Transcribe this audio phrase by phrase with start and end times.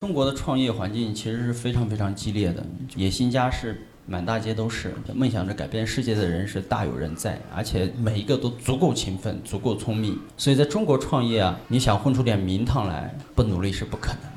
[0.00, 2.62] 中国的创业环境其实是非常非常激烈的，
[2.96, 10.20] 野心家是满大街都是，梦想着改变世界的人是大有人在，而且每一个都足够勤奋、足够聪明。
[10.36, 14.35] 所以在中国创业啊，你想混出点名堂来，不努力是不可能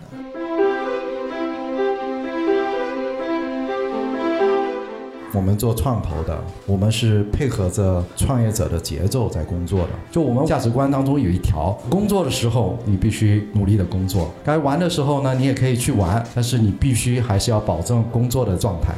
[5.34, 9.90] 我们做创投的，我们是配合着创业者的节奏在工作的。
[10.12, 18.94] 就我们价值观当中有一条，工作的时候你必须努力的工作，该玩的时候呢，你也可以去玩，但是你必须还是要保证工作的状态。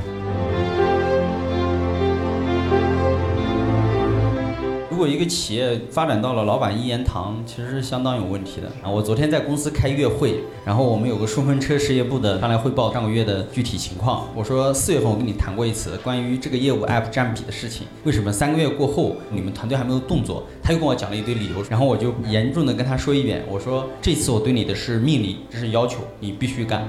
[5.01, 8.87] 如果一个企业发展到了老板一言堂，其实是相当有问题的啊！
[8.87, 14.27] 我昨天在公司开月会，然后我们有个顺风车事业部的上来汇报上个月的具体情况。
[14.35, 20.43] 我说四月份我跟你谈过一次关于这个业务 app 占比的事情，为什么三个月过后你们团队还没有动作？
[20.61, 26.87] 他又跟我讲了一堆理由，然后我就严重的跟他说一遍，我说这次我对你的是命令，这是要求，你必须干。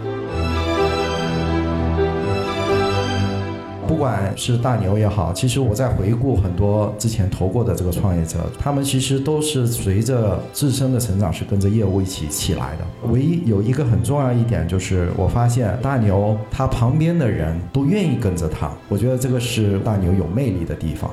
[4.03, 13.09] 不管是大牛也好，其实我在回顾很多之前投过的这个创业者，他们其实都是随着自身的成长是跟着业务一起起来的。
[13.13, 21.09] 唯一有一个很重要一点就是，我发现大牛他旁边的人都愿意跟着他，我觉得这个是大牛有魅力的地方。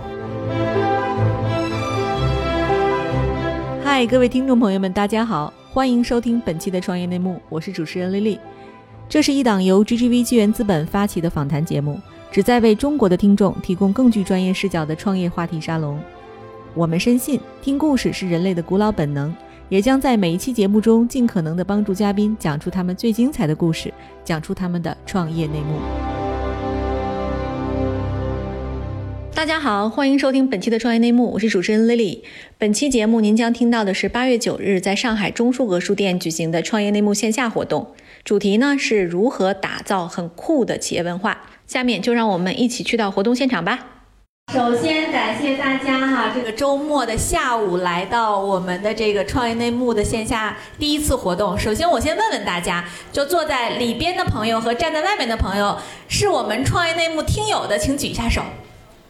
[3.83, 8.39] 嗨，各位听众朋友们，大家好，欢迎收听本期的创业内幕，我是主持人丽丽。
[9.07, 11.99] 这是一档由 GGV 纪元资本发起的访谈节目。
[12.31, 15.99] 旨在为中国的听众提供更具专业视角的创业话题沙龙。
[16.75, 19.35] 我们深信，听故事是人类的古老本能，
[19.67, 23.91] 也将在每一期节目中尽可能的帮助嘉宾讲出他们最精彩的故事，
[24.23, 25.79] 讲出他们的创业内幕。
[29.33, 32.19] 大家好，欢迎收听本期的创业内幕，我是主持人 Lily。
[32.59, 37.87] 本期节目您将听到的是八月九日在上海中书阁书店举行的创业内幕线下活动，
[38.23, 41.37] 主题呢是如何打造很酷的企业文化。
[41.67, 43.79] 下面就让我们一起去到活动现场吧。
[44.51, 51.55] 首先感谢大家哈，这个周末的下午来到我们的这个创业内幕的线下第一次活动。
[51.55, 55.77] 首先我先问问大家，就坐在里边的朋友和站在外面的朋友，
[56.07, 58.41] 是我们创业内幕听友的，请举一下手。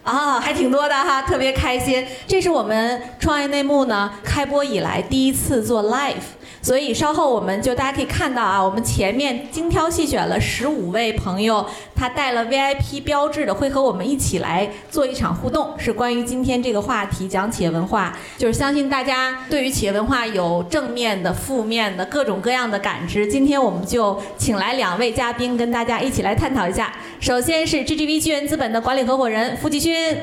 [0.03, 2.05] 啊，还挺多的哈，特别开心。
[2.27, 6.15] 这是我们创业内幕呢开播以来第一次做 live。
[6.61, 11.65] 所以稍后我们就大家可以看到啊，我们前面精挑细选了十五位朋友，
[11.95, 18.15] 他带了 VIP 标志的，会和我们一起来做一场互动，是关于今天这个话题，讲企业文化。
[18.37, 23.25] 就是相信大家对于企业文化有正面的、负面的各种各样的感知。
[23.25, 26.93] 今天我们就请来两位嘉宾跟大家一起来探讨一下。
[27.19, 30.17] 首先是 GGV 纪源资本的管理合伙人付继勋，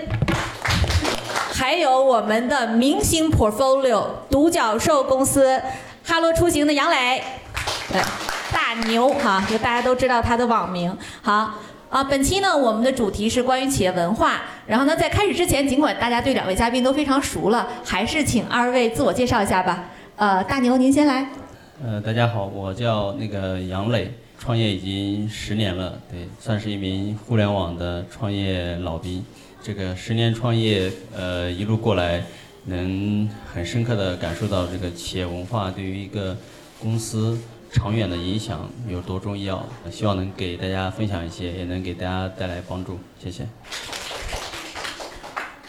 [1.52, 5.60] 还有我们的明星 Portfolio 独角兽公司。
[6.06, 7.20] 哈罗出行的杨磊，
[7.88, 8.00] 对，
[8.52, 10.96] 大牛哈，就大家都知道他的网名。
[11.20, 11.52] 好
[11.90, 14.42] 啊，本期呢，我们的主题是关于企业文化。
[14.68, 19.86] 然后呢，在开始之前，尽管大家对两位嘉宾都非常熟了，还是请二位自我介绍一下吧。
[20.14, 21.28] 呃，大牛您先来。
[21.84, 29.24] 呃，大家好，我叫那个杨磊，创业已经十年了，对，算是一名互联网的创业老兵。
[29.60, 32.22] 这个十年创业，呃，一路过来。
[32.68, 36.36] 能很深刻地感受到这个企业文化对于一个
[36.80, 37.38] 公司
[37.70, 42.98] 长远的影响有多重要，希望能给大家分享一些，也能给大家带来帮助。
[43.22, 43.46] 谢谢。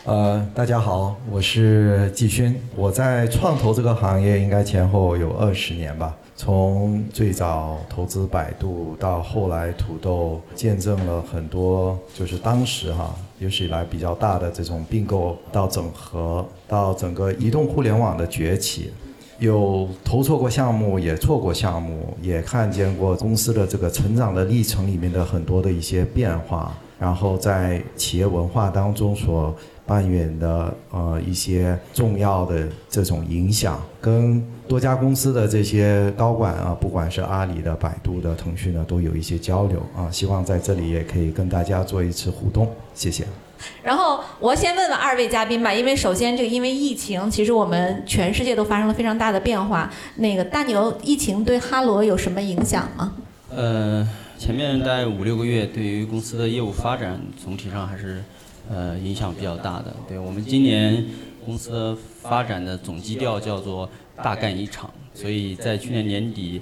[0.06, 6.16] 呃，大家好，我是季勋，我在创投这个行业应该前后有二十年吧。
[6.36, 18.92] 从最早投资百度到后来土豆，见证了很多，就是当时哈有史以来比较大的这种并购到整合，到整个移动互联网的崛起，
[19.40, 29.56] 有投错过项目，也错过项目，也看见过公司的这个成长的历程里面的很多的一些变化，然后在企业文化当中所。
[29.88, 40.12] 扮演的呃一些重要的这种影响，跟多家公司的这些高管啊，不管是阿里的、百度的、腾讯的，都有一些交流啊。
[40.12, 43.24] 希望在这里也可以跟大家做一次互动，谢谢。
[43.84, 49.92] 然后我先问问二位嘉宾吧，因为首先这个因为疫情，其实我们全世界都发生了非常大的变化。
[50.16, 53.16] 那个大牛，疫情对哈罗有什么影响吗？
[53.50, 54.08] 呃，
[54.38, 58.24] 前面大概五六个月，对于公司的业务发展总体上还是。
[58.70, 61.02] 呃，影响比较大的，对我们今年
[61.46, 63.90] 公司发展的总基调叫做
[64.22, 66.62] 大干一场，所以在去年年底，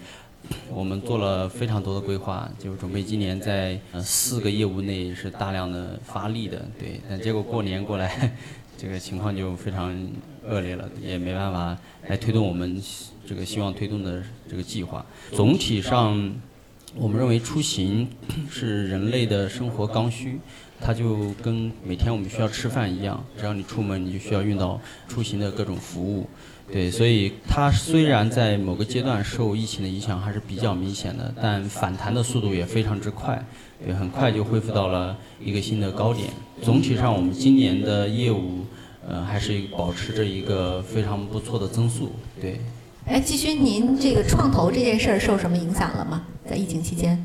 [0.69, 8.35] 我们做了非常多的规划，就准备今年在呃四个业务内是大量的发力的，对，但结果过年过来，
[8.77, 9.95] 这个情况就非常
[10.47, 11.77] 恶劣了，也没办法
[12.07, 12.81] 来推动我们
[13.27, 15.05] 这个希望推动的这个计划。
[15.31, 16.33] 总体上，
[16.95, 18.07] 我们认为出行
[18.49, 20.39] 是人类的生活刚需，
[20.81, 26.27] 它就跟每天我们需要吃饭一样，只要你出门，你就需要用到出行的各种服务。
[26.71, 33.39] 对，所以它虽然在某个阶段受疫情的影响还是比较明显的，但反弹的速度也非常之快，
[33.85, 36.29] 对，很快就恢复到了一个新的高点。
[36.63, 38.65] 总体上，我们今年的业务，
[39.07, 42.59] 呃，还是保持着一个非常不错的增速，对。
[43.05, 46.23] 哎，季勋，您这个创投这件事儿受什么影响了吗？
[46.49, 47.23] 在疫情期间？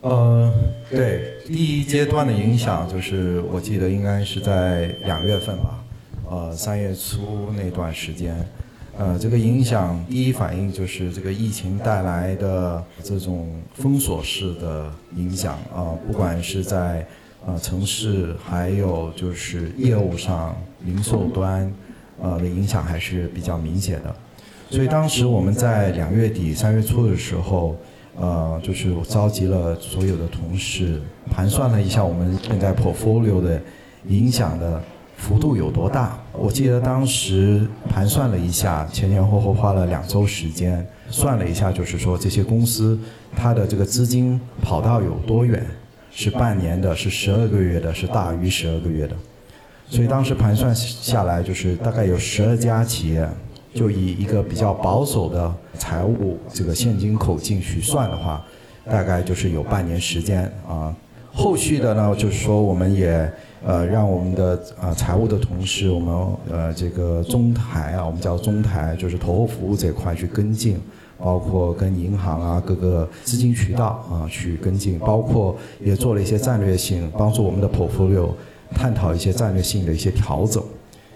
[0.00, 0.52] 呃，
[0.90, 5.84] 对，第一阶段的影响就是我记得应该是在两月份吧，
[6.28, 8.34] 呃，三月初那段时间。
[9.00, 17.06] 呃，这个影响第一反应就是这个疫情带来的这种封锁式的影响啊，不管是在
[17.46, 20.54] 呃城市，还有就是业务上、
[20.84, 21.72] 零售端，
[22.20, 24.14] 呃的影响还是比较明显的。
[24.68, 27.74] 所以当时我们在两月底、三月初的时候，
[28.18, 31.00] 呃，就是召集了所有的同事，
[31.30, 33.58] 盘算了一下我们现在 portfolio 的
[34.08, 34.78] 影响的。
[35.16, 36.18] 幅度有多大？
[36.32, 42.98] 我记得当时盘算了一下，前前后后花了两周时间，算了一下，就是说这些公司
[43.36, 45.66] 它的这个资金跑道有多远？
[46.12, 49.14] 是半年的，是十二个月的，是大于十二个月的。
[49.88, 53.28] 所以当时盘算下来，就是大概有十二家企业，
[53.74, 58.44] 就以一个比较保守的财务这个现金口径去算的话，
[58.88, 60.94] 大概就是有半年时间啊。
[61.32, 63.30] 后续的呢，就是说我们也。
[63.62, 66.14] 呃，让我们的呃财务的同事，我们
[66.50, 70.78] 呃这个中台啊，我们叫中台，就是投后服务这块去跟进，
[71.18, 78.30] 包括跟银行啊各个资金渠道啊去跟进，包括也做了一些战略性，帮助我们的 portfolio
[78.74, 80.62] 探讨一些战略性的一些调整。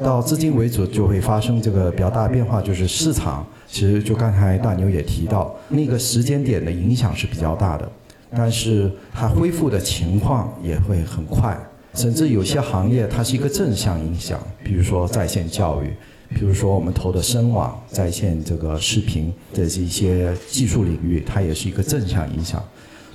[0.03, 7.89] 到资金为主就会发生这个比较大的变化，就是市场其实就刚才大牛也提到，那个时间点的影响是比较大的，
[8.37, 11.57] 但是它恢复的情况也会很快。
[11.95, 15.95] 甚至有些行业它是一个正向影响，比如说在线教育，
[16.35, 22.63] 比如说我们投的深网在线这个视频的这些技术领域，它也是一个正向影响。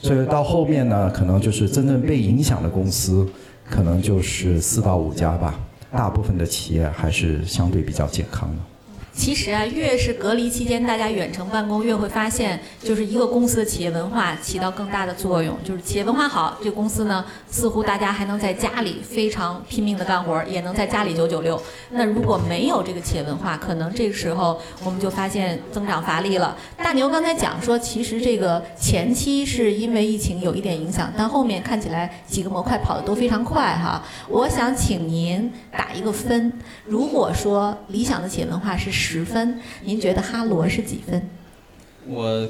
[0.02, 3.28] 所以到后面呢，可能就是真正被影响的公司，
[3.70, 5.60] 可能就是四到五家吧。
[5.92, 8.62] 大部分的企业还是相对比较健康的。
[9.20, 15.58] 其实啊，越是隔离期间大家远程办公，越会发现，就是一个公司的企业文化起到更大的作用。
[15.62, 21.62] 就是企业文化好，这公司呢，似乎大家还能在家里非常拼命的干活，也能在家里九九六。
[21.92, 26.56] 那如果没有这个企业文化，可能这个时候我们就发现增长乏力了。
[26.78, 34.02] 大牛刚才讲说，其实这个前期是因为疫情有一点影响，但后面看起来几个模块跑得都非常快哈。
[34.30, 36.54] 我想请您打一个分，
[36.86, 39.09] 如果说理想的企业文化是。
[39.12, 41.28] 十分，您觉得哈罗是几分？
[42.06, 42.48] 我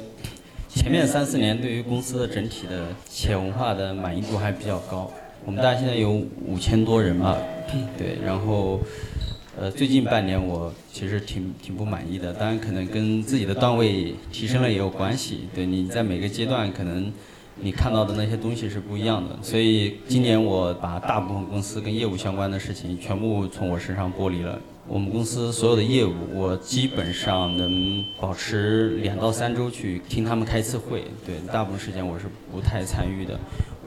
[0.68, 5.10] 前面三四年对于公司的整体的企业文化的满意度还比较高。
[5.46, 6.12] 我们大概现在有
[6.44, 7.38] 五千多人吧，
[7.96, 8.18] 对。
[8.22, 8.78] 然后，
[9.58, 12.30] 呃，最近半年我其实挺挺不满意的。
[12.34, 15.48] 当然，可能跟自己的段位提升了也有关系。
[15.54, 17.10] 对，你在每个阶段可能
[17.56, 19.34] 你看到的那些东西是不一样的。
[19.40, 24.60] 所以今年我把大部分公司跟业务相关的事情全部从我身上剥离了。
[24.90, 31.04] 我们公司所有的业务，我基本上能保持两到三周去听他们开一次会。
[31.24, 33.38] 对，大部分时间我是不太参与的。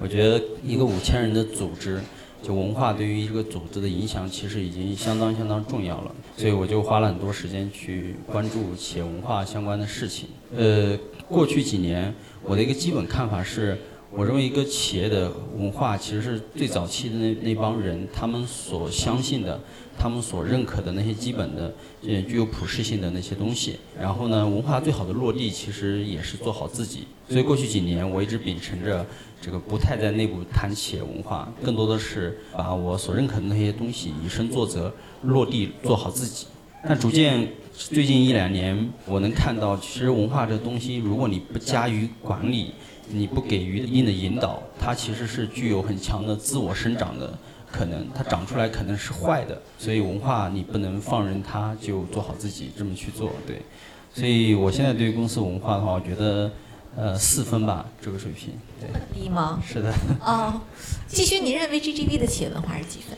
[0.02, 2.00] 我觉得一个五千人的组织，
[2.42, 6.16] 就文化对于一个组织的影响，其实已经相当相当重要了。
[6.38, 10.30] 所以我就花了很多时间去关注企业文化相关的事情。
[10.56, 13.78] 呃，过去几年，我的一个基本看法是，
[14.16, 19.60] 我认为一个企业的文化，其实是最早期的那那帮人他们所相信的。
[19.96, 27.02] 他们所认可的那些基本的、呃具有普适性的那些东西，然后呢，文化最好的落地其实也是做好自己。
[27.30, 29.06] 所以过去几年，我一直秉承着
[29.40, 34.92] 这个不太在内部谈企业文化，更多的是把我所认可的那些东西以身作则，
[35.22, 36.48] 落地做好自己。
[36.86, 42.72] 但逐渐最近一两年，我能看到，其实文化这东西，如果你不加以管理，
[43.14, 47.32] 你不给予一定的引导，它其实是具有很强的自我生长的。
[47.72, 53.64] 可能它长出来可能是坏的，所以文化你不能放任它就做好自己这么去做，对。
[54.14, 56.52] 所以我现在对于公司文化的话，我觉得，
[56.96, 58.54] 呃，四分吧，这个水平。
[58.80, 58.90] 对。
[59.12, 59.60] 低吗？
[59.66, 59.92] 是的。
[60.22, 60.62] 哦，
[61.08, 63.18] 继续，您认为 GGV 的企业文化是几分？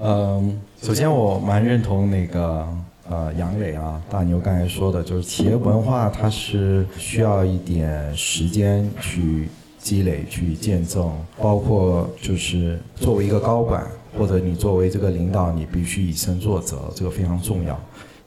[0.00, 2.66] 嗯，首先我蛮认同那个
[3.08, 9.48] 呃杨磊啊大牛刚才说的，就是企业文化它是需要一点时间去。
[9.84, 13.86] 积累去见证，包括就是作为一个高管，
[14.18, 17.78] 或者你作为这个领导，你必须以身作则，这个非常重要。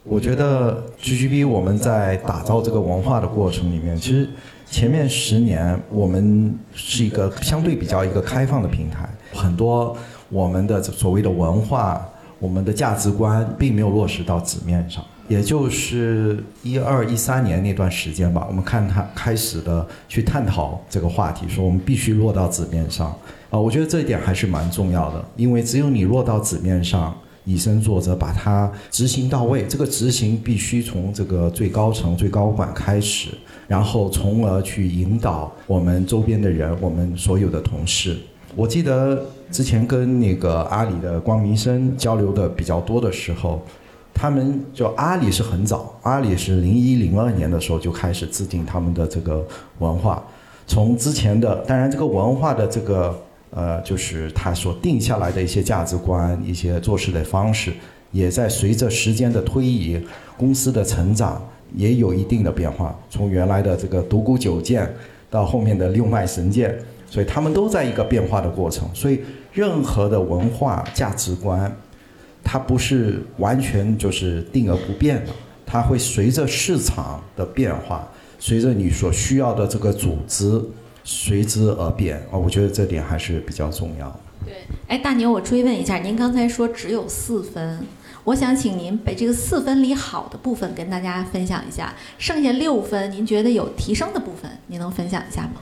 [0.03, 4.29] 我觉得 GGB 我们在打造这个文化的过程里面，其实
[4.69, 9.97] 前面十年我们是一个相对比较一个开放的平台，很多
[10.29, 12.07] 我们的所谓的文化、
[12.39, 15.03] 我们的价值观并没有落实到纸面上。
[15.27, 23.07] 也就是一二一三年那段时间吧，我们看他开始的去探讨这个话题，说我们必须落到纸面上。
[23.49, 27.13] 啊，我觉得这一点还是蛮重要的，因为只有你落到纸面上，
[27.43, 29.65] 以身作则，把它执行到位。
[29.67, 33.29] 这个执行必须从这个最高层、最高管开始，
[33.67, 38.17] 然后从而去引导我们周边的人，我们所有的同事。
[38.55, 43.61] 我记得之前跟那个阿里的光明生交流的比较多的时候。
[44.19, 49.45] 他们就阿里是很早，阿里是零一零二年的时候就开始制定他们的这个
[49.77, 50.23] 文化，
[50.65, 53.15] 从之前的当然这个文化的这个
[53.51, 57.71] 呃就是他所定下来的一些价值观、一些做事的方式，
[58.11, 60.01] 也在随着时间的推移，
[60.35, 61.39] 公司的成长
[61.75, 62.97] 也有一定的变化。
[63.11, 64.91] 从原来的这个独孤九剑
[65.29, 66.75] 到后面的六脉神剑，
[67.07, 68.89] 所以他们都在一个变化的过程。
[68.95, 69.19] 所以
[69.57, 71.75] 任何的文化价值观。
[72.43, 75.31] 它不是完全就是定而不变的，
[75.65, 78.07] 它会随着市场的变化，
[78.39, 80.61] 随着你所需要的这个组织
[81.03, 82.37] 随之而变啊。
[82.37, 84.17] 我觉得这点还是比较重要。
[84.45, 84.53] 对，
[84.87, 87.85] 哎，大牛，我追问一下，您刚才说只有四分，
[88.23, 95.55] 我想请您把这个四分里好的部分跟大家分享一下，剩下六分您觉得有提升的部分，您能分享一下吗？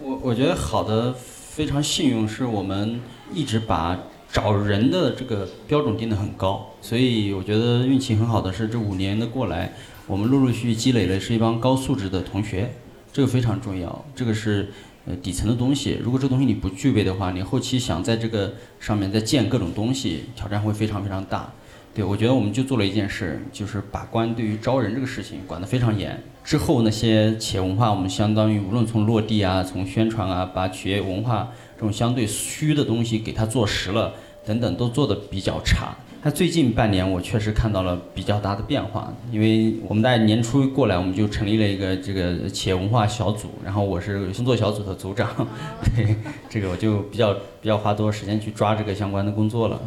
[0.00, 1.14] 我我觉得好的
[1.54, 3.00] 非常幸运，是我们
[3.32, 3.96] 一直把。
[4.32, 9.72] 找人的这个标准定得很高，所以我觉得运气很好的是这五年的过来，
[10.08, 12.74] 我们陆陆续续积累了是一帮高素质的同学，
[13.12, 14.72] 这个非常重要，这个是
[15.06, 15.96] 呃底层的东西。
[16.02, 21.52] 如果这东西你不具备的话，你后期想在这个上面再建各种东西，挑战会非常非常大。
[21.94, 26.20] 对我觉得我们就做了一件事，就是把关对于招人这个事情管得非常严。
[26.42, 34.12] 之后那些企业文化，我们相当于无论从落地啊，从宣传啊，把企业文化这种相对虚的东西给它做实了。
[34.46, 45.26] 等等都做得比较差，那最近半年我确实看到了比较大的变化，因为我们在年初过来，我们就成立了一个这个企业文化小组，然后我是工作小组的组长，
[45.96, 46.14] 对，
[46.50, 49.80] 这个我就比较比较花多时间去抓这个相关的工作了，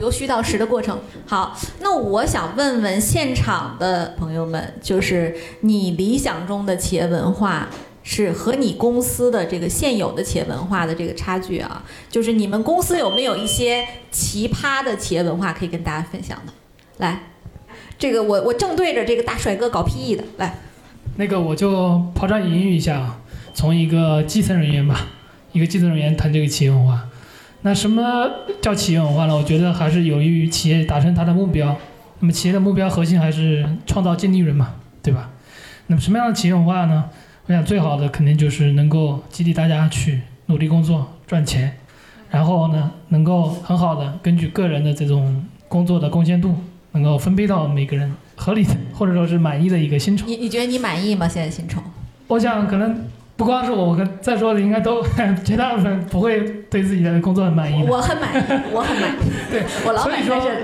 [0.00, 0.98] 由虚到实的过程。
[1.26, 7.68] 好，那我想问问现场的朋友们，就是你理想中的企业文化。
[8.04, 16.52] 是和你公司的这个现有的企业文化的这个差距啊，就是你们公司有没有一些奇葩的企业文化可以跟大家分享的？
[16.98, 17.30] 来，
[17.96, 20.58] 这个我我正对着这个大帅哥搞 PE 的，来，
[21.14, 23.20] 那个我就抛砖引玉一下啊，
[23.54, 25.06] 从一个基层人员吧，
[25.52, 27.06] 一个基层人员谈这个企业文化，
[27.64, 28.28] 那什么
[28.60, 29.36] 叫企业文化呢？
[29.36, 31.76] 我觉得还是有利于企业达成它的目标。
[32.18, 35.30] 那么企业的目标核心还是创造净利润嘛，对吧？
[35.86, 37.04] 那么什么样的企业文化呢？
[37.46, 41.76] 我想最好的肯定就是能够激励大家去努力工作赚钱，
[42.30, 46.54] 然后呢，能够很好的根据个人的这种工作的贡献度，
[46.92, 50.26] 能够分配到每个人合理的或者说是满意的一个薪酬。
[50.26, 51.28] 你你觉得你满意吗？
[51.28, 51.80] 现在薪酬？
[52.26, 53.04] 我想可能。
[53.42, 55.02] 不光是我，我跟在座的应该都
[55.44, 56.38] 绝大部分不会
[56.70, 57.84] 对自己的工作很满意。
[57.88, 59.16] 我很满意，我很满意。
[59.50, 60.60] 对，我老板在这里，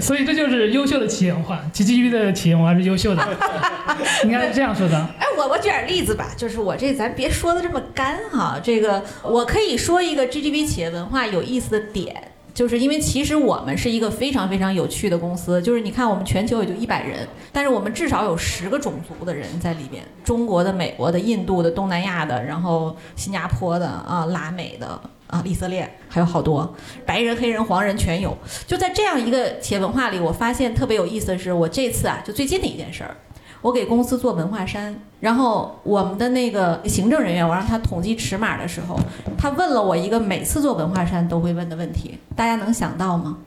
[0.00, 3.24] 所以这就是优秀的企业文化，GGV 的企业文化是优秀的，
[4.24, 4.96] 应该是这样说的。
[5.20, 12.32] 哎，我我举点例子吧，就是我这咱别说的这么干哈，这个我可以说一个 GGB 企业文化有意思的点。
[12.56, 28.34] 就是因为其实我们是一个非常非常有趣的公司，就是你看我们全球也就一百人，但是我们至少有十个种族的人在里边，中国的、美国的、印度的、东南亚的，然后新加坡的啊、拉美的啊、以色列，还有好多白人、黑人、黄人全有。
[28.66, 33.14] 就在这样一个企业文化里，我发现特别有意思的是，我这次啊，就最近的一件事儿。
[33.62, 38.98] 我给公司做文化衫，然后我们的那个行政人员，我让他统计尺码的时候，
[39.36, 43.38] 他问了我一个每次做文化衫都会问的问题，大家能想到吗？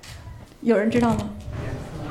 [0.62, 1.30] 有人知道吗？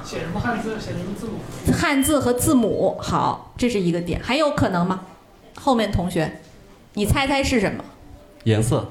[0.05, 0.81] 写什么汉字？
[0.81, 1.73] 写什么字母？
[1.73, 5.01] 汉字和字母，好，这是一个点，还有可能吗？
[5.55, 6.41] 后面同学，
[6.95, 7.85] 你猜猜是什么？
[8.45, 8.89] 颜色。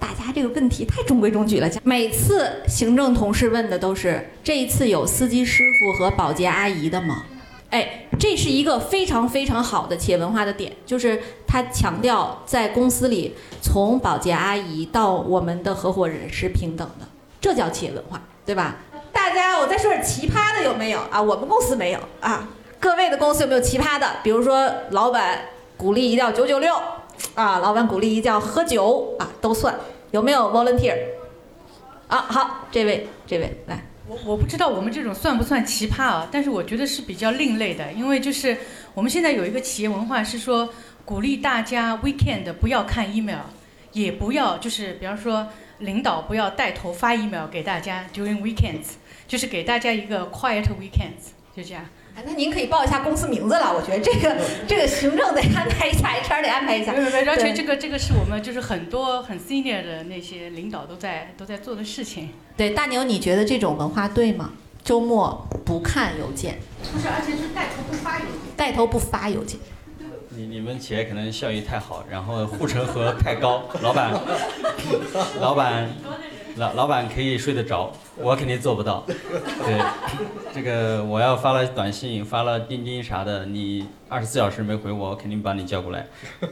[0.00, 7.22] 大家这个问题太中规中矩了，每次行政同事问的都是这一次有司机师傅和保洁阿姨的吗？
[7.70, 17.06] 哎，这是一个非常非常好的企业文化的点，就是他强调在公司里，从保洁阿姨到我们的合伙人是平等的，
[17.40, 18.76] 这叫企业文化，对吧？
[19.12, 21.22] 大家，我再说点奇葩的有没有啊？
[21.22, 22.48] 我们公司没有啊，
[22.80, 24.06] 各位的公司有没有奇葩的？
[24.24, 25.40] 比如说，老板
[25.76, 26.74] 鼓励一定要九九六，
[27.34, 29.74] 啊，老板鼓励一定要喝酒啊，都算
[30.10, 30.96] 有没有 volunteer？
[32.08, 33.89] 啊，好，这位，这位来。
[34.10, 36.28] 我我不知道我们这种算不算奇葩啊？
[36.32, 38.56] 但是我觉得是比较另类的，因为就是
[38.92, 40.68] 我们现在有一个企业文化是说。
[41.02, 43.40] 鼓励大家 weekend 不要看 email，
[43.90, 45.48] 也不要就是比方说
[45.78, 48.92] 领导不要带头发 email 给大家 during weekends，
[49.26, 51.84] 就是给大家一个 quiet weekends，就这样。
[52.16, 53.72] 哎，那您可以报一下公司名字了。
[53.74, 54.36] 我觉得这个
[54.66, 56.92] 这个行政得安排一下，HR 得安排一下。
[56.92, 62.30] 没有没有，而且这个这个是我们就是很多很 senior 的那些领导都在都在做的事情。
[62.56, 64.52] 对，大牛，你觉得这种文化对吗？
[64.82, 66.58] 周末不看邮件，
[66.92, 68.34] 不是，而且是带头不发邮件。
[68.56, 69.60] 带头不发邮件。
[70.30, 74.12] 你你们企业可能效益太好，然后护城河太高，老板，
[75.40, 75.90] 老板，
[76.60, 79.02] 老老板可以睡得着，我肯定做不到。
[79.06, 79.82] 对，
[80.52, 86.06] 这个我要发了短信，发了钉钉啥的，你二十四小时没回我，我肯定把你叫过来。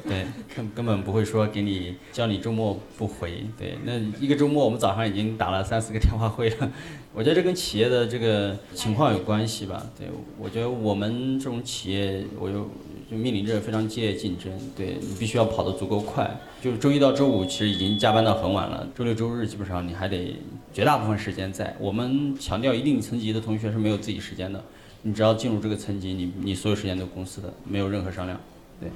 [0.08, 0.24] 对，
[0.56, 3.44] 根根本不会说给你叫你周末不回。
[3.58, 6.72] 对，那一个周末我们早上已经打了三四个电话会了。
[7.12, 9.84] 我觉得这跟企业的这个情况有关系吧。
[9.98, 12.66] 对，我觉得我们这种企业，我有。
[13.10, 16.38] 就面临着非常激烈竞争，对你必须要跑得足够快。
[16.60, 20.36] 就是周一到周五其实已经加班到很晚了，周六周日基本上你还得
[20.74, 21.74] 绝大部分时间在。
[21.80, 24.62] 我们强调一定层级的同学是没有自己时间的，
[25.02, 28.38] 你只要进入这个层级，你你所有时间都公司的，没有任何商量。
[28.80, 28.90] 对，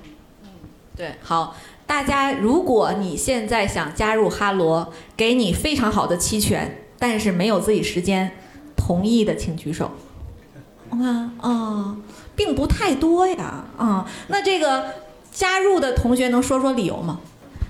[0.95, 8.33] 对，好，大家，如果你现在想加入哈罗，给你非常好的期权，但是没有自己时间，
[8.76, 9.90] 同意的请举手。
[10.90, 11.97] 我看啊，
[12.44, 14.92] 并不太多呀，啊，那这个
[15.30, 17.20] 加入的同学能说说理由吗？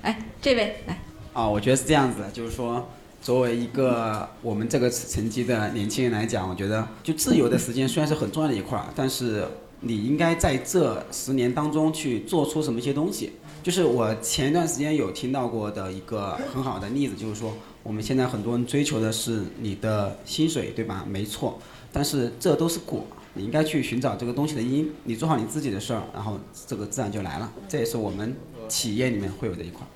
[0.01, 0.99] 哎，这位来，
[1.35, 2.89] 啊，我觉得是这样子的，就是说，
[3.21, 9.47] 作为一个我们这个层级的年轻人来讲，我觉得就自由的时间虽然是很重要的一块儿，但是
[9.81, 13.33] 你应该在这十年当中去做出什么一些东西。
[13.63, 17.53] 就是我前一段时间有听到过的一个很好的例子，就是说
[17.83, 21.05] 我们现在很多人追求的是你的薪水，对吧？
[21.07, 21.61] 没错，
[21.93, 27.53] 但是这都是果，你应该去寻找这个东西的因，你做好你自己的事儿，然后这个自然就来了。
[27.69, 28.35] 这也是我们
[28.69, 29.87] 企业里面会有的一块。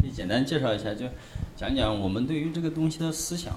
[0.00, 1.06] 可以简单介绍一下，就
[1.56, 3.54] 讲讲我们对于这个东西的思想。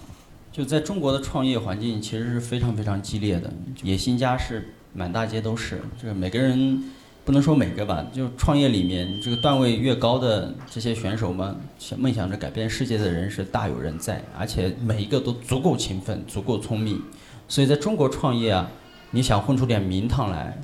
[0.52, 3.50] 就在中国的创业环境其实是非常非常激烈的，
[3.84, 6.84] 野心家是满大街都是，这个每个人
[7.24, 11.56] 不能说每个吧，就创业里面这个段位越高的这些选手们，
[11.98, 17.02] 梦想着改变世界的人是大有人在，而且每一个都足够勤奋、足够聪明，
[17.48, 18.70] 所以在中国创业啊，
[19.14, 20.58] 你想混出点名堂来，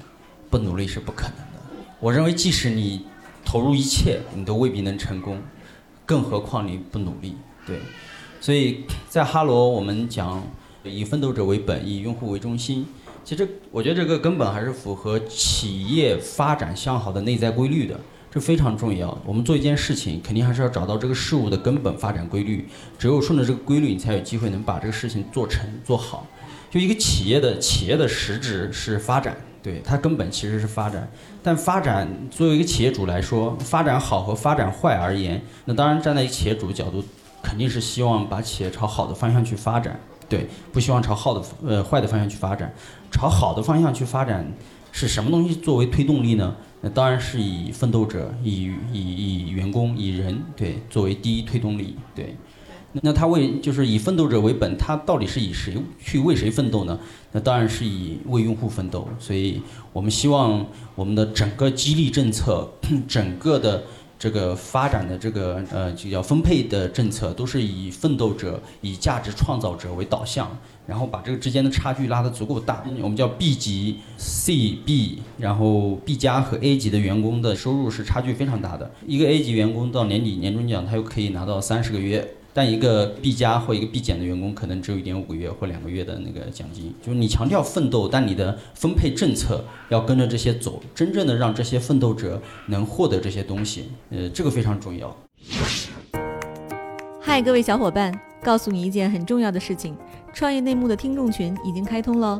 [0.49, 1.85] 不努力是不可能的。
[1.99, 3.05] 我认为，即使你
[3.43, 5.41] 投入一切，你都未必能成功，
[6.05, 7.35] 更何况你不努力。
[7.65, 7.79] 对，
[8.39, 10.41] 所以在哈罗，我们讲
[10.83, 12.85] 以奋斗者为本，以用户为中心。
[13.25, 17.99] 其实我觉得这个根本还是符合企业发展向好的内在规律的，
[18.31, 19.17] 这非常重要。
[19.25, 22.65] 我们做一件事情，肯定还是要找到这个事物的根本发展规律，
[22.97, 26.25] 只有顺着这个规律，你才有机会能把这个事情做成做好。
[26.69, 31.09] 就一个企业的企业的实质是发展，对它根本其实是发展。
[31.41, 37.03] 但发展作为一个企业主来说，发展好和发展坏而言，那当然站在企业主角度，
[37.41, 42.73] 肯定是希望把企业朝好的方向去发展，对，不希望朝好的呃坏的方向去发展。
[43.09, 44.45] 朝好的方向去发展，
[44.91, 46.55] 是什么东西作为推动力呢？
[46.81, 52.35] 那当然是以奋斗者、以以以员工、以人对作为第一推动力，对。
[52.93, 56.97] 那他为就是以奋斗者为本，他到底是以谁去为谁奋斗呢？
[57.31, 59.07] 那当然是以为用户奋斗。
[59.19, 59.61] 所以
[59.93, 62.67] 我们希望我们的整个激励政策，
[63.07, 63.83] 整个的
[64.17, 70.49] 这个发展的这个呃就叫分配的政策，都是以奋斗者、以价值创造者为导向，
[70.87, 72.83] 然后把这个之间的差距拉得足够大。
[72.99, 78.89] 我们叫 B 级、C、B，然后 B 加和 A 级的员工的收入是差距非常大的。
[79.05, 82.35] 一个 A 级员工到年底年终奖，他又可以拿到三十个月。
[82.57, 86.91] 但一个 B 加或一个 B 减的员工，可能只有一点五个月或两个月的那个奖金。
[87.05, 95.15] 就是你强调奋斗，但你的分配政策要跟着这些走，真正的让这些奋斗者能获得这些东西，呃，这个非常重要。
[97.21, 99.95] 嗨，各位小伙伴，告诉你一件很重要的事情：
[100.33, 102.39] 创业内幕的听众群已经开通喽。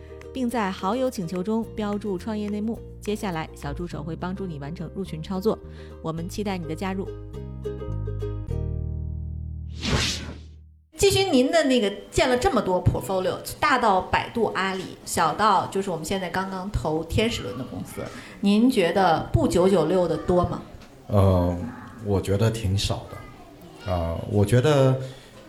[0.33, 2.79] 并在好友请求中标注“创业内幕”。
[3.01, 5.57] 接下来，小助手会帮助你完成入群操作。
[6.01, 7.07] 我们期待你的加入。
[10.97, 18.01] 继续，您的那个建了这么多 portfolio，大到百度、阿里，小到就是我们现在刚刚投天使轮的公司，
[18.39, 20.61] 您觉得不九九六的多吗？
[21.07, 21.57] 呃，
[22.05, 23.91] 我觉得挺少的。
[23.91, 24.95] 啊、我觉得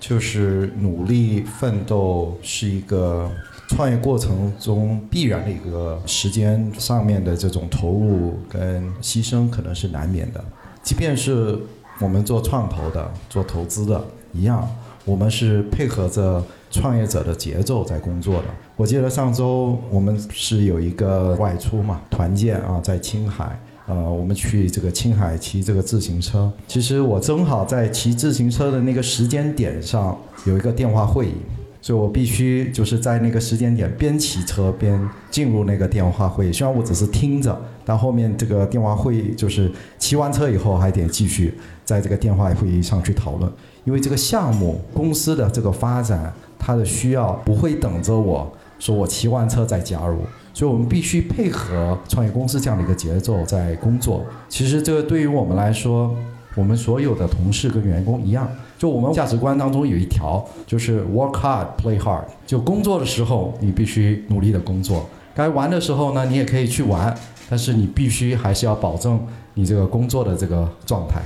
[0.00, 3.30] 就是努力奋斗是一个
[3.74, 10.44] 创业过程中必然的一个时间上面的这种投入跟牺牲，可能是难免的。
[10.82, 11.58] 即便是
[11.98, 14.04] 我们做创投的、做投资的
[14.34, 14.68] 一样，
[15.06, 18.44] 我们是配合着创业者的节奏在工作的。
[18.76, 23.58] 我记得上周我们是有一个外出嘛，团建啊，在青海。
[23.86, 31.34] 呃，我们去这个青海骑这个自行车，其实我正好在骑自行车的那个时间点上有一个电话会议，
[31.82, 34.98] 所以我必须就是在那个时间点边骑车边
[35.30, 36.52] 进入那个电话会议。
[36.52, 41.52] 虽然我只是听着，但后面这个电话会议就是骑完车以后还得继续
[41.84, 43.52] 在这个电话会议上去讨论，
[43.84, 50.20] 因为这个项目公司的这个发展，它的需要不会等着我说我骑完车再加入。
[50.54, 54.22] 所以我们必须配合创业公司这样的一个节奏在工作。
[54.50, 56.14] 其实这个对于我们来说，
[56.54, 58.46] 我们所有的同事跟员工一样，
[58.82, 62.24] 就我们价值观当中有一条，就是 work hard, play hard。
[62.44, 67.16] 就工作的时候，你必须努力的工作；该玩的时候呢，你也可以去玩，
[67.48, 71.22] 但是你必须还是要保证你这个工作的这个状态。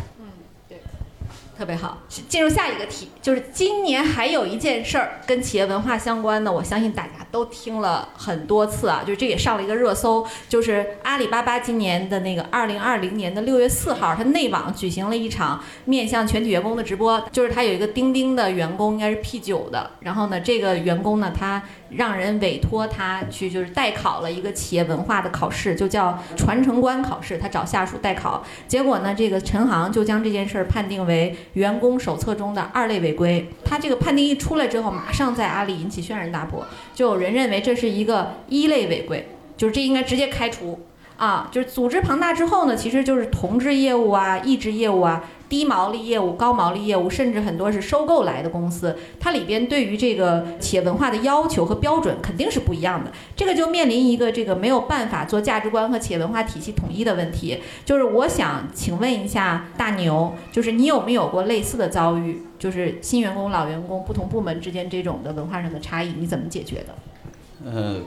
[1.56, 1.96] 特别好，
[2.28, 33.48] 进入下一个题，就是今年还有一件事儿跟企业文化相关的，我相信大家都听了很多次啊，就是这也上了一个热搜，就是阿里巴巴今年的那个二零二零年的六月四号，它内网举行了一场面向全体员工的直播，就是它有一个钉钉的员工，应该是 P 九的，然后呢，这个员工呢，他让人委托他去就是代考了一个企业文化的考试，就叫传承官考试，他找下属代考，结果呢，这个陈航就将这件事儿判定为员工手册中的二类违规。
[33.64, 36.64] 他这个判定一出来之后，马上在阿里引起轩然大波，
[36.94, 40.78] 就有人认为这是一个一类违规，就是这应该直接开除
[41.16, 41.48] 啊。
[41.50, 45.24] 就是组织庞大之后呢，其实就是同质业务啊、异质业务啊。
[45.48, 53.12] 低毛利业务、高毛利业务，甚至很多是收购来的公司，它里边对于这个企业文化的要求和标准肯定是不一样的。
[53.36, 57.58] 这个就面临一个这个没有办法做价值观和企业文化体系统一的问题。
[57.84, 62.42] 就是我想请问一下大牛，就是你有没有过类似的遭遇？
[62.58, 67.70] 就是新员工、老员工不同部门之间这种的文化上的差异，你怎么解决的？
[67.70, 68.00] 呃，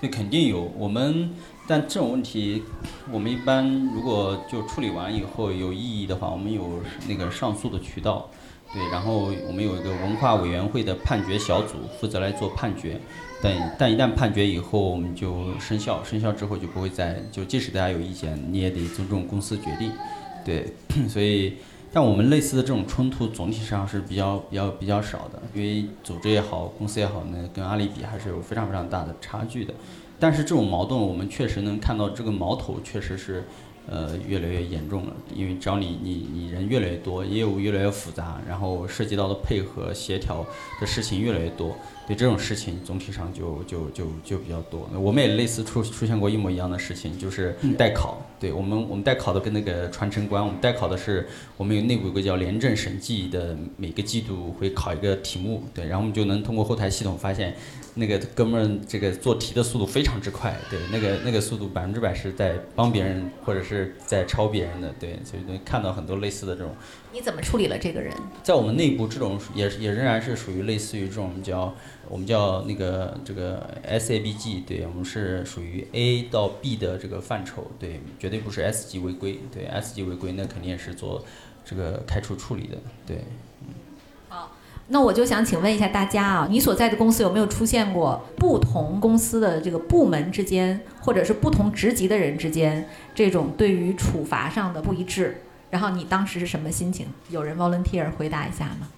[0.00, 1.30] 这肯定有我们。
[1.68, 2.62] 但这种问题，
[3.10, 8.28] 我们一般如果就处理完以后有异议的话，我们有那个上诉的渠道，
[8.72, 13.00] 对，然后我们有一个文化委员会的判决小组负责来做判决，
[13.42, 19.90] 但但一旦判决以后，我们就生效，生效之后就不会再就即使大家有意见，你也得尊重公司决定，
[20.44, 20.72] 对，
[21.08, 21.54] 所以
[21.92, 29.74] 但我们类似的这种冲突总体上是比较比较比较少的，因为组织也好，公司也好，那跟阿里比还是有非常非常大的差距的。
[30.18, 33.44] 但是这种矛盾，我们确实能看到这个矛头确实是，
[33.88, 35.12] 呃，越来越严重了。
[35.34, 40.44] 因为只要你你你人越来越多，业务越来越复杂，然后涉及到的配合协调
[40.80, 41.76] 的事情越来越多，
[42.06, 44.88] 对这种事情总体上就就就就比较多。
[44.98, 48.22] 我们也类似出出现过一模一样的事情，就是代考。
[48.38, 51.26] 对我们我们代考的跟那个传承官，我们代考的是
[51.56, 57.54] 我们有内部有个叫廉政审计的，每个季度会考一个题目，对，然后我们就能通过后台系统发现。
[57.98, 66.74] 那个哥们儿，这个做题的速度非常之快，对，那个那个速度百分之百是在帮别人或者是在抄别人的，对，所以能看到很多类似的这种。
[67.10, 68.14] 你怎么处理了这个人？
[68.42, 71.74] 在我们内部，这种也也仍然是属于类似于这种叫
[72.10, 81.24] 我们叫那个这个 SABG，对我们是属于 A 到 B 的这个范畴，对，绝对不是 S 级违规，对，S 级违规那肯定也是做
[81.64, 83.24] 这个开除处理的，对。
[84.88, 95.42] 那我就想请问一下大家啊，你所在的公司有没有出现过不同公司的这个部门之间，或者是不同职级的人之间这种对于处罚上的不一致？
[95.70, 97.08] 然后你当时是什么心情？
[97.30, 98.88] 有人 volunteer 回答一下吗？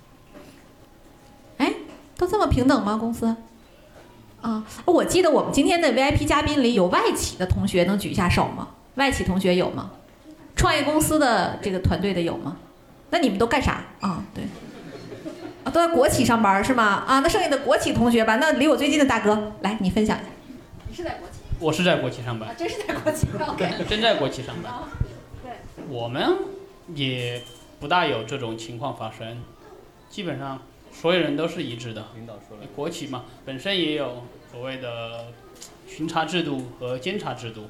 [1.56, 1.72] 哎，
[2.18, 2.98] 都这么平等吗？
[2.98, 3.34] 公司？
[4.42, 8.68] 啊，我记得我们今天的 VIP 嘉宾里有外企的同学，能举一下手吗？
[8.96, 9.90] 外企同学有吗？
[10.54, 12.58] 创业公司的这个团队的有吗？
[13.08, 14.22] 那你们都干啥啊？
[14.34, 14.44] 对。
[15.64, 17.04] 都在国企上班是吗？
[17.06, 20.26] 啊，那剩下的国企同学吧，那离我最近的大哥，来你分享一下。
[20.88, 21.34] 你是在国企？
[21.60, 22.48] 我是在国企上班。
[22.48, 23.86] 啊真是在国企 上班。
[23.88, 24.72] 真在国企上班。
[25.42, 25.52] 对。
[25.88, 26.38] 我们
[26.94, 27.42] 也
[27.78, 29.42] 不大有这种情况发生，
[30.08, 32.06] 基本上所有人都是一致的。
[32.14, 32.64] 领导说了。
[32.74, 35.26] 国企嘛，本身也有所谓的
[35.86, 37.66] 巡查制度和监察制度，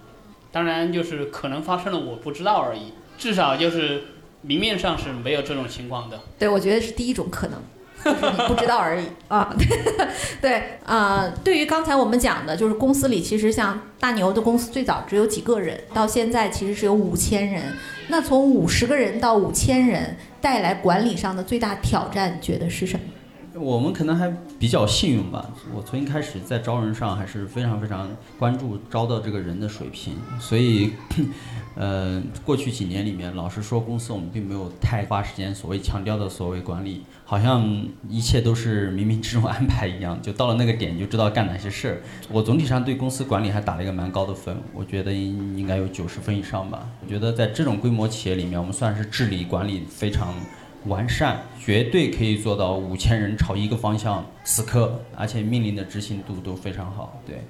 [0.52, 2.92] 当然就是可能发生了我不知道而已。
[3.16, 4.04] 至少就是
[4.42, 6.20] 明面上是没有这种情况的。
[6.38, 7.60] 对，我觉得是第一种可能。
[8.04, 9.54] 你 不知道而已啊，
[10.40, 17.62] 对啊，对于刚才我们讲的，就是公司里其实像大牛的公司最早只有几个人，到现在其实是有五千人。
[18.08, 23.04] 那从五十个人到五千人，带来管理上的最大挑战，觉得是什么？
[23.60, 25.44] 我们可能还比较幸运吧。
[25.74, 28.08] 我从一开始在招人上还是非常非常
[28.38, 30.92] 关注招到这个人的水平，所以，
[31.74, 42.00] 呃，过去几年里面，老实说，公司我们并没有太花时间所谓强调的所谓管理，好像一切都是冥冥之中安排一样，就到了那个点就知道干哪些事儿。
[42.32, 46.88] 我总体上对公司管理还打了一个蛮高的分，我觉得应应该有九十分以上吧。
[47.02, 50.32] 我觉得在这种规模企业里面，我们算是治理管理非常。
[50.86, 57.20] 完善绝对可以做到五千人朝一个方向死磕，而且命令的执行度都非常好。
[57.26, 57.42] 对，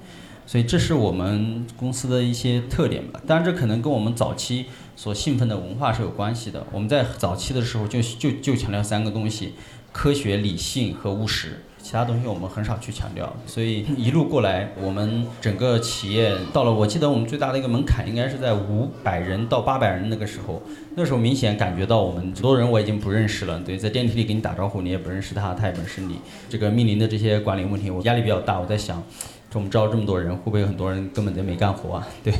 [0.47, 3.21] 所以这是我们公司的一些特点吧。
[3.27, 4.65] 当然，这可能跟我们早期
[4.99, 6.67] 所兴奋的文化是有关系的。
[6.73, 9.55] 我们在早期的时候就就就强调三个东西：
[9.93, 11.61] 科学、理性和务实。
[11.81, 20.61] 其他东西我们很少去强调，所以一路过来，我们整个企业到了，我记得我们最大的一个门槛应该是在五百人到八百人那个时候，
[20.97, 29.01] 那时候明显感觉到我们很多人我已经不认识了，对，在电梯里给你打招呼你也不认识他，他也不认识你，这个面临的这些管理问题，我压力比较大，我在想，
[29.49, 32.09] 这我们招这么多人，会不会有很多人根本就没干活啊？
[32.25, 32.35] 对，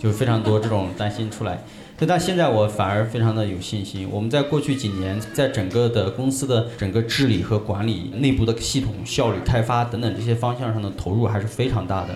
[0.00, 1.60] 就非常多这种担心出来。
[2.06, 4.08] 但现在我反而非常的有信心。
[4.10, 12.14] 我们在过去几年，在整个的公司的整个治理和管理、内部的系统效率开发等等这些方向上的投入还是非常大的。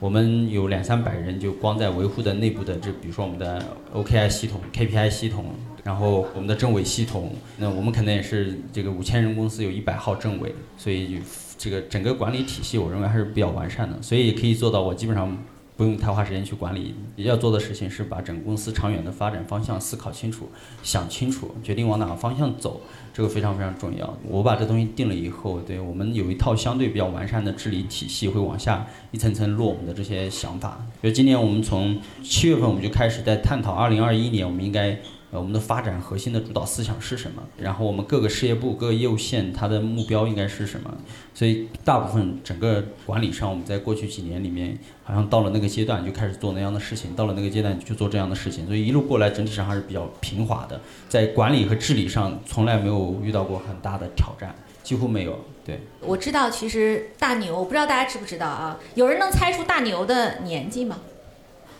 [0.00, 3.62] 我们有两三百人，就光在维护的内部的这，比如说我们的
[3.94, 5.44] OKI 系统、KPI 系统，
[5.84, 11.20] 然后我们的政委系统，那我们可能也是这个五千人公司有一百号政委，所以
[11.58, 15.36] 这个整个管理体系，我认为还是比较完善的，所以可以做到我基本上。
[15.80, 20.46] 不用太花时间去管理，要做的事情是把整个公司长远的发展方向思考清楚、
[20.82, 22.82] 想清楚，决定往哪个方向走，
[23.14, 24.14] 这个非常非常重要。
[24.28, 30.84] 我把这东西定了以后，对我们有一套相对比较完善的治理体系，会往下一层层落我们的这些想法。
[31.00, 34.98] 比如今年我们从七月份我们就开始在探讨，二零二一年我们应该。
[35.32, 37.42] 呃，我们的发展核心的主导思想是什么？
[37.56, 40.92] 然后我们各个事业部、各个业务线，它的目标应该是什么？
[41.32, 48.66] 所以大部分整个管理上，我们在过去几年里面，好像到了那个阶段就开始做那样的事情，到了那个阶段就做这样的事情。
[48.66, 55.38] 所以一路过来，整体上还是比较平滑的，在管理和治理上从来没有遇到过很大的挑战，几乎没有。
[55.64, 58.76] 对，我知道，其实大牛，我不知道大家知不知道啊？
[58.96, 60.98] 有人能猜出大牛的年纪吗？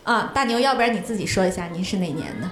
[0.05, 2.49] 啊，大牛，要不然你自己说一下，您是哪年的？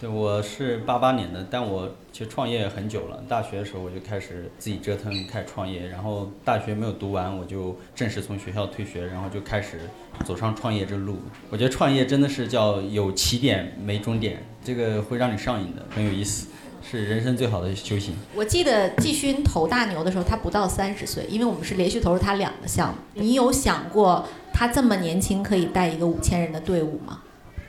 [0.00, 3.20] 对，我是八八年的，但我其实创业很久了。
[3.28, 5.88] 大学的时候我就开始自己折腾，开始创业。
[5.88, 9.80] 然后大学没有读完，我就正式从学校退学，然后就开始
[10.24, 11.18] 走上创业之路。
[11.50, 16.46] 我觉得创业真的是叫有起点没终点，这个会让你上瘾的，很有意思，
[16.80, 18.14] 是人生最好的修行。
[18.36, 22.98] 我记得季勋投大牛的时候，他不到三十岁，因为我们是连续投入他两个项目。
[23.14, 27.22] 你有想过他这么年轻可以带一个五千人的队伍吗？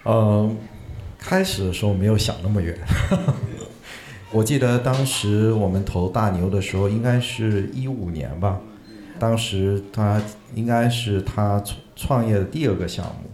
[0.05, 0.55] 嗯。
[1.19, 2.75] 开始的时候没有想那么远，
[4.31, 8.57] 我记得当时我们投大牛的时候，应该是一五年吧。
[9.19, 10.21] 当时他
[10.55, 11.61] 应该是他
[11.93, 13.29] 创业的第二个项目。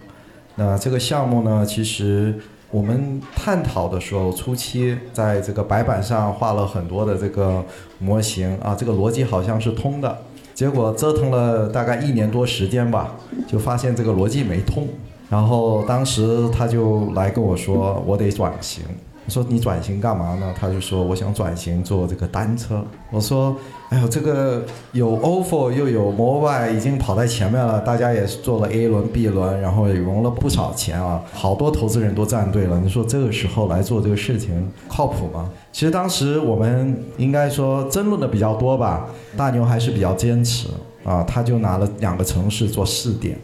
[0.56, 2.34] 那这个项目呢，其实
[2.71, 7.63] 我们探讨的时候，初期在这个白板上画了很多的这个
[8.00, 10.17] 模型啊，这个逻辑好像是通的。
[10.56, 13.15] 结果折腾了大概一年多时间吧，
[13.48, 14.88] 就发现这个逻辑没通。
[15.36, 18.86] 然后当时他就来跟我说，我得转型。
[19.26, 20.54] 我说你转型干嘛呢？
[20.58, 22.82] 他就说我想转型做这个单车。
[23.12, 23.54] 我说，
[23.89, 32.80] 哎呦，这个有 ofo 又有 mobile 已经跑在前面了，大家也是做了 A 轮、B 轮，然后也融了不少钱啊，好多投资人都站队了。
[32.80, 35.50] 你说这个时候来做这个事情靠谱吗？
[35.74, 39.08] 其实当时我们应该说争论的比较多吧。
[39.36, 40.69] 大牛还是比较坚持
[41.04, 43.38] 啊，他就拿了两个城市做试点。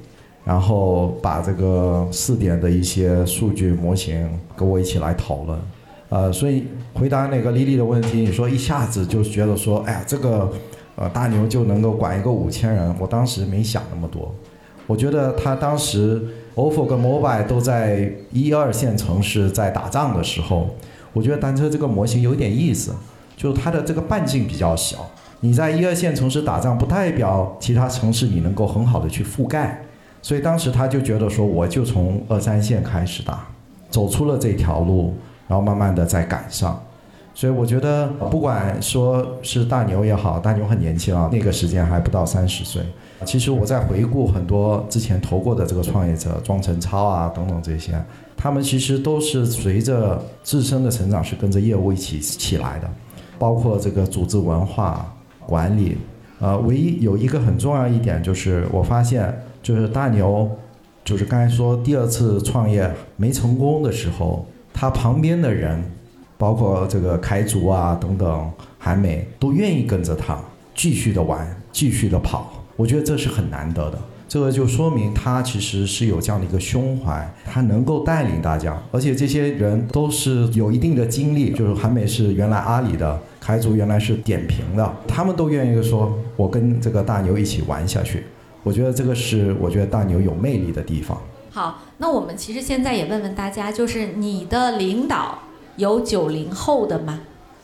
[0.44, 5.60] 然后把这个试点的一些数据模型跟我一起来讨论，
[6.10, 10.52] 呃，所以回答那个丽丽的问题，你说一下子就觉得说，哎呀，这个
[10.96, 14.34] 呃大牛就能够管一个五千人，我当时没想那么多。
[14.88, 16.22] 我觉得他当时
[16.56, 20.68] ofo 跟 mobile 都在一二线城市在打仗的时候，
[21.14, 22.94] 我觉得单车这个模型有点意思，
[23.38, 25.08] 就是它的这个半径比较小，
[25.42, 29.82] 你在一二线城市打仗，不代表其他城市你能够很好的去覆盖。
[30.22, 33.48] 所以当时他就觉得说，我就从二三线开始打，
[33.90, 35.16] 走出了这条路，
[35.48, 36.80] 然后慢慢的再赶上。
[37.34, 42.84] 所以我觉得，不管说是大牛也好，大牛很年轻啊，那个时间还不到三十岁。
[43.26, 47.94] 其实我在回顾很多之前投过的这个创业者，庄成超啊等等这些，
[48.36, 52.90] 他们其实都是随着自身的成长是跟着业务一起起来的，
[53.40, 55.12] 包括这个组织文化
[55.48, 55.98] 管理。
[56.40, 59.34] 呃，唯一有一个很重要一点就是我发现。
[59.62, 60.50] 就是大牛，
[61.04, 65.84] 就是刚才说第二次创业没成功的时候，他旁边的人
[66.38, 70.40] 包括这个凯祖啊等等，韩美都愿意跟着他
[70.74, 72.54] 继续的玩，继续的跑。
[72.76, 74.00] 我觉得这是很难得的。
[74.28, 88.24] 这个就说明他其实是有这样的一个胸怀，他能够带领大家，而且这些人都是有一定的经历，就是韩美是原来阿里的，凯祖原来是点评的，他们都愿意说，我跟这个大牛一起玩下去。
[88.64, 91.22] 我觉得这个是我觉得大牛有魅力的地方。
[91.52, 95.40] 好，那我们其实现在也问问大家，就是你的领导
[95.76, 97.22] 有九零后的吗？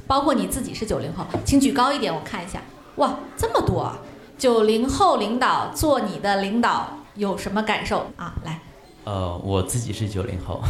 [0.08, 2.62] 包括你自己是九零后，请举高一点，我看一下。
[2.96, 3.92] 哇，这么多！
[4.38, 8.36] 九零后领导做你的领导有什么感受啊？
[8.44, 8.60] 来，
[9.04, 10.62] 呃，我自己是九零后，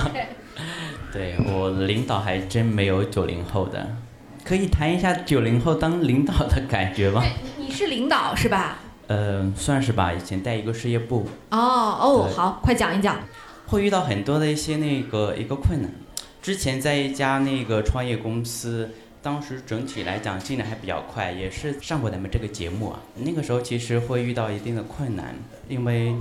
[1.12, 3.96] 对我领导还真没有九零后的，
[4.44, 7.22] 可以谈一下九零后当领导的感觉吗？
[7.58, 8.78] 你是领导是吧？
[9.06, 11.26] 呃，算是吧，以前带一个事业部。
[11.50, 13.18] 哦哦，好，快讲一讲。
[13.66, 15.90] 会遇到很多的一些那个一个困难。
[16.40, 18.90] 之前在一家那个创业公司。
[19.22, 23.00] 当时整体来讲进展还比较快，也是上过咱们这个节目啊。
[23.16, 25.34] 那个时候其实会遇到一定的困难，
[25.68, 26.14] 因为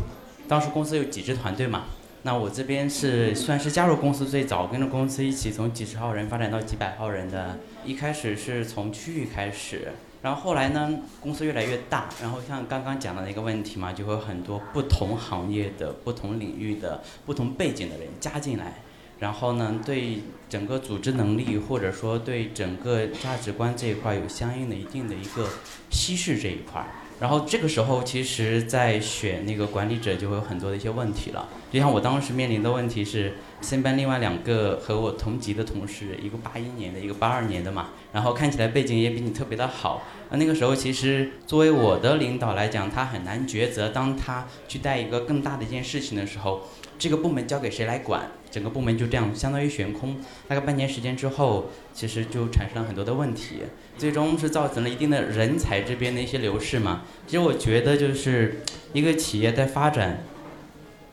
[0.48, 1.84] 当时公司有几支团队嘛。
[2.24, 7.60] 那我这边是算是加入公司最早，跟着公司一起从几十号人发展到几百号人的。
[7.86, 9.90] 一开始是从区域开始，
[10.26, 18.82] 然后后来呢，公司越来越大，然后像刚刚讲到的一个问题嘛，就会有很多不同行业的、不同领域的、不同背景的人加进来。
[19.20, 25.48] 然后呢，对整个组织能力或者说对整个价值观这一块有相应的一定的一个
[25.92, 26.84] 稀释这一块。
[27.20, 31.48] 然后这个时候，其实，在选那个管理者就会有很多的一些问题了。
[31.72, 40.04] 就像我当时面临的问题是，先班另外两个和我同级的同事，一个八一年的，一个八二年的嘛，然后看起来背景也比你特别的好。
[40.30, 43.90] 那那个时候，其实作为我的领导来讲，他很难抉择。
[43.90, 46.64] 当他去带一个更大的一件事情的时候，
[46.98, 48.32] 这个部门交给谁来管？
[48.52, 50.16] 整个部门就这样相当于悬空，
[50.48, 53.64] 大概半年时间之后，其实就产生了很多的问题，
[53.98, 57.02] 最终是造成了一定的人才这边的一些流失嘛。
[57.28, 58.62] 其实我觉得就是
[58.94, 60.24] 一个企业在发展，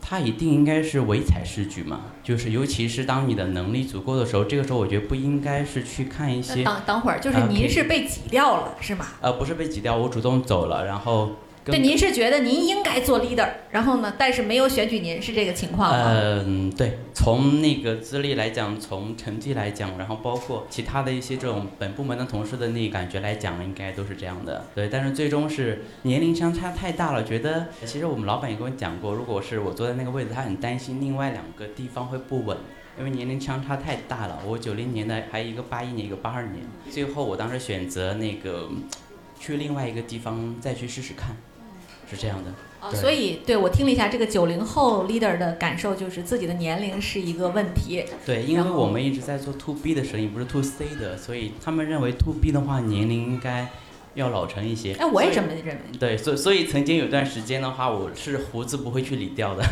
[0.01, 6.63] 它一定应该是唯才是举嘛，就是尤其是当你的能力足够的时候，这个时候我觉得不应该是去看一些。
[6.63, 9.07] 等等会儿，就是您是被挤掉了是吗？
[9.21, 11.33] 呃，不是被挤掉，我主动走了，然后。
[11.65, 16.11] 对，您是觉得您应该做 leader，然后呢，但是没有选举您是这个情况吗？
[16.45, 24.65] 嗯，对，从那个资历来讲，从成绩来讲，然后包括其他的一些这种本部门的同事的那感觉来讲，应该都是这样的。
[24.75, 32.57] 对，但是最终是年龄相差太大了，觉得其实我们老板也跟我讲过，如果是我坐在那个位置，他很担心另外两个地方会不稳，
[32.99, 34.41] 因为年龄相差太大了。
[34.45, 36.65] 我九零年的，还有一个八一年，一个八二年。
[36.91, 38.69] 最后我当时选择那个
[39.39, 41.37] 去另外一个地方再去试试看。
[42.15, 48.05] 是这样的，哦，所以对我听了一下，这个九零后 leader 的感受就是自己的年龄是一个问题。
[48.27, 53.67] 对，因为我们一直在做 to B 的生意，不是 to C 的，所以他们认为 to B 的话年龄应该
[54.15, 54.93] 要老成一些。
[54.95, 55.99] 哎，我也这么认为。
[55.99, 59.65] 对，所所以曾经有段时间的话，我是胡子不会去理掉的。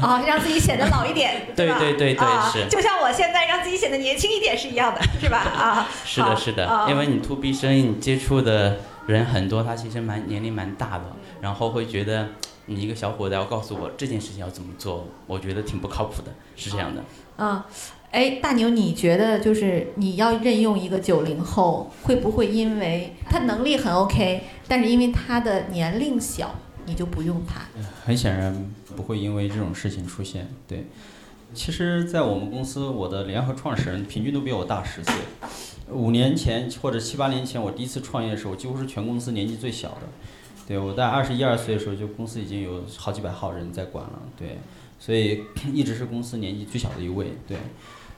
[0.00, 2.66] 啊，让自己显得老一点，对对对对，是。
[2.70, 5.38] 就像我现在让自己显得年轻一点是一样的，是吧？
[5.38, 8.78] 啊， 是的，是的，因为你 to B 生意，你接触的
[9.12, 11.04] 人很多，他其实蛮年龄蛮大的。
[11.40, 12.28] 然后会觉得
[12.66, 17.02] 你一个小伙子要告诉我这件事情要怎么做，我觉得挺不靠谱的，是这样的。
[17.36, 17.66] 啊，
[18.10, 26.54] 哎，大牛，你觉得就是你要任用一个九零后，会不会因为他能力很 OK，但是因为他的年龄小，
[26.86, 27.62] 你就不用他？
[28.04, 30.48] 很显然不会因为这种事情出现。
[30.66, 30.86] 对，
[31.54, 35.14] 其实，在我们公司，我的联合创始人平均都比我大十岁。
[35.90, 40.02] 五年前或者七八年前，我第一次创业的时候，几乎是全公司年纪最小的。
[40.66, 44.58] 对，我在二十一二岁的时候，就公司已经有好几百号人在管了，对，
[44.98, 47.56] 所以 一直是公司年纪最小的一位，对，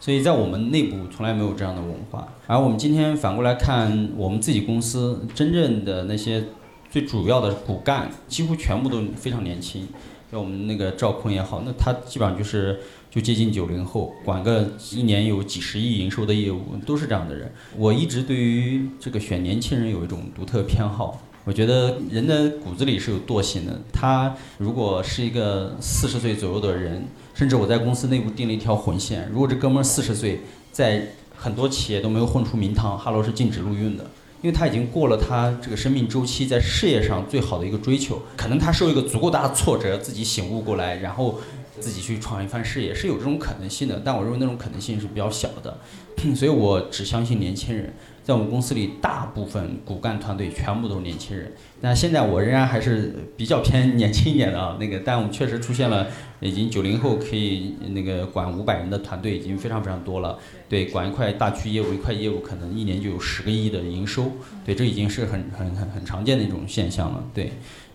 [0.00, 2.26] 所以在我们内部从来没有这样的文化。
[2.48, 6.44] 而我们今天反过来看，我们自己公司真正的那些
[6.90, 9.87] 最主要的骨干，几乎全部都非常年轻。
[10.30, 17.52] 像我们那个赵坤也好，那他基本上就是就接近九零后，管个一年有几十亿营收的业务，都是这样的人。
[17.76, 21.20] 我一直对于这个选年轻人有一种独特偏好。
[21.44, 23.80] 我觉得人的骨子里是有惰性的。
[23.92, 27.02] 他如果是一个四十岁左右的人，
[27.34, 30.40] 甚至我在公司内部定了一条红线：如果这哥们儿四十岁，
[30.70, 34.04] 在很多企业都没有混出名堂，哈罗是禁止录用的，
[34.42, 38.20] 因为他已经过了他这个生命周期在事业上最好的一个追求。
[38.36, 41.40] 可能他受一个足够大的挫折，自己醒悟过来，然后
[41.81, 44.01] 自己去创一番事业，是有这种可能性的。
[44.05, 45.78] 但我认为那种可能性是比较小的，
[46.37, 47.93] 所以我只相信年轻人。
[48.22, 51.51] 在我们公司里，大部分骨干团队全部都是年轻人。
[51.81, 56.07] 那现在我仍然还是比较偏年轻一点的啊，那个，但我们确实出现了
[56.39, 60.39] 已经九零后可以那个管五百人的团队已经非常非常多了。
[60.68, 64.31] 对，管一块大区业务，一块业务可能一年就有十个亿的营收。
[64.64, 67.24] 对，这已经是很很很很常见的一种现象了。
[67.35, 67.51] 对。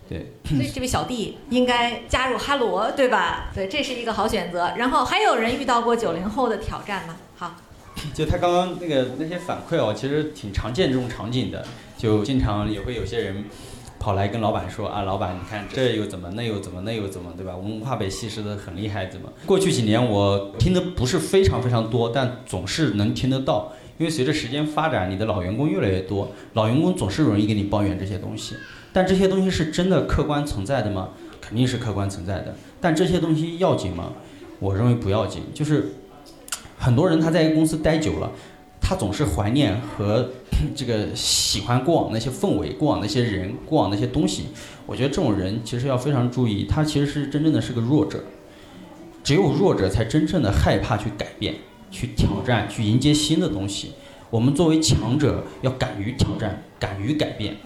[0.08, 3.50] 对，所以这位小弟应该加入哈罗，对吧？
[3.54, 4.72] 对，这是一个好选择。
[4.76, 7.16] 然后还有人遇到过九零后的挑战吗？
[7.36, 7.54] 好，
[8.14, 11.66] 就他刚刚那个那些反馈哦，其实挺常见这种场景的，
[11.98, 13.44] 就经常也会有些人
[13.98, 17.56] 跑来跟老板说啊，老板你看这又怎么，那又怎么，那又怎么，对吧？
[17.56, 19.32] 文化被稀释的很厉害，怎么？
[19.44, 28.54] 过去几年我听的不是非常非常多，但总是能听得到，因为随着时间发展，你的老员工越来越多，老员工总是容易给你抱怨这些东西。
[28.96, 31.10] 但这些东西是真的客观存在的吗？
[31.38, 32.56] 肯定是客观存在的。
[32.80, 34.14] 但这些东西要紧吗？
[34.58, 35.42] 我认为不要紧。
[35.52, 35.92] 就是
[36.78, 38.32] 很多人他在一个公司待久了，
[38.80, 40.30] 他总是怀念和
[40.74, 44.44] 这个喜欢过往那些氛围、过往那些人、过往那些东西。
[44.86, 48.24] 我觉得这种人其实要非常注意，他其实是真正的是个弱者。
[49.22, 51.56] 只有弱者才真正的害怕去改变、
[51.90, 53.92] 去挑战、去迎接新的东西。
[54.30, 57.56] 我们作为强者，要敢于挑战、敢于改变。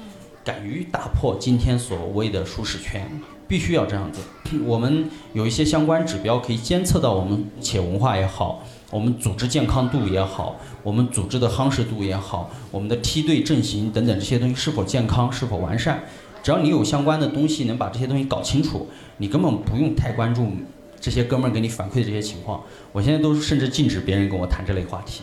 [0.44, 3.06] 敢于打破今天所谓的舒适圈，
[3.46, 4.20] 必须要这样子。
[4.64, 16.02] 我们有一些相关指标可以监测到我们企业文化也好，我们组织健康度也好，我们组织的夯实度也好，我们的梯队阵型等等这些东西是否健康、是否完善。
[16.42, 18.88] 只要你有相关的东西，能把这些东西搞清楚，
[19.18, 20.50] 你根本不用太关注
[20.98, 22.62] 这些哥们儿给你反馈的这些情况。
[22.92, 25.20] 我现在都甚至禁止别人跟我谈这类话题。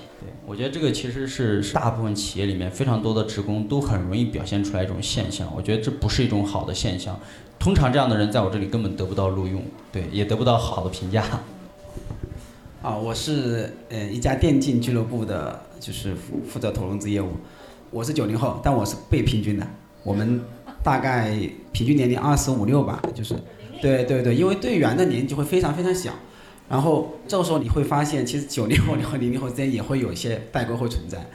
[0.48, 0.52] 对。
[0.52, 5.52] 我觉得这个其实是大部分企业里面非常多的职工都很容易表现出来一种现象。
[5.54, 7.20] 我觉得这不是一种好的现象。
[7.60, 11.24] 通常这样的人在我这里根本得不到录用，对，也得不到好的评价。
[12.82, 17.32] 啊，我是呃一家电竞俱乐部的，就是负负责投融资业务。
[17.90, 19.68] 我是九零后，但我是被平均的。
[20.04, 20.40] 我们
[20.84, 21.38] 大概
[21.74, 23.36] 平均年龄二十五六吧，就是，
[23.82, 26.14] 对对对，因为队员的年纪会非常非常小。
[26.70, 31.26] 然后这个时候你会发现，其实九零后和零零后之间也会有一些代沟会存在。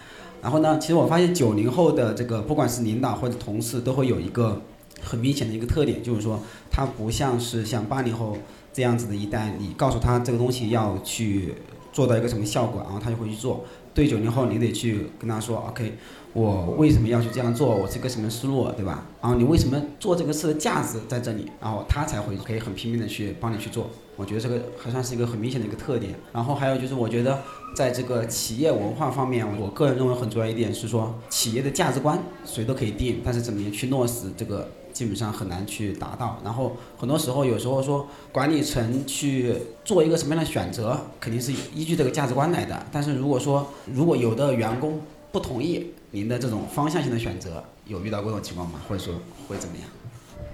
[0.43, 4.61] 然后呢，其实我发现九零后的这个不管是领导或者同事，都会有一个
[5.01, 8.37] 很明显的一个特点，就是说他不像是像八零后
[8.72, 11.55] 这样子的一代，你告诉他这个东西要去
[11.93, 13.64] 做到一个什么效果，然后他就会去做。
[13.95, 15.95] 对九零后，你得去跟他说，OK。
[16.35, 17.76] 我为什么要去这样做？
[17.76, 19.05] 我是一个什么思路，对吧？
[19.20, 21.47] 然后你为什么做这个事的价值在这里？
[21.61, 23.91] 然后他才会可以很拼命的去帮你去做。
[24.16, 26.14] 我觉得这个还算是一个很明显的一个特点。
[26.33, 27.39] 然后还有就是，我觉得
[27.76, 36.39] 在这个企业文化方面，我个人认为很重要一点是说，企业的价值观谁都可以定，但是怎么样去落实这个，基本上很难去达到。
[36.43, 39.55] 然后很多时候，有时候说管理层去
[39.85, 42.87] 做一个什么样的选择，肯定是依据这个价值观来的。
[42.91, 48.79] 但是如果说如果有的员工不同意，您的这种方向性的选择有遇到过这种情况吗？
[48.87, 49.15] 或者说
[49.49, 49.87] 会怎么样？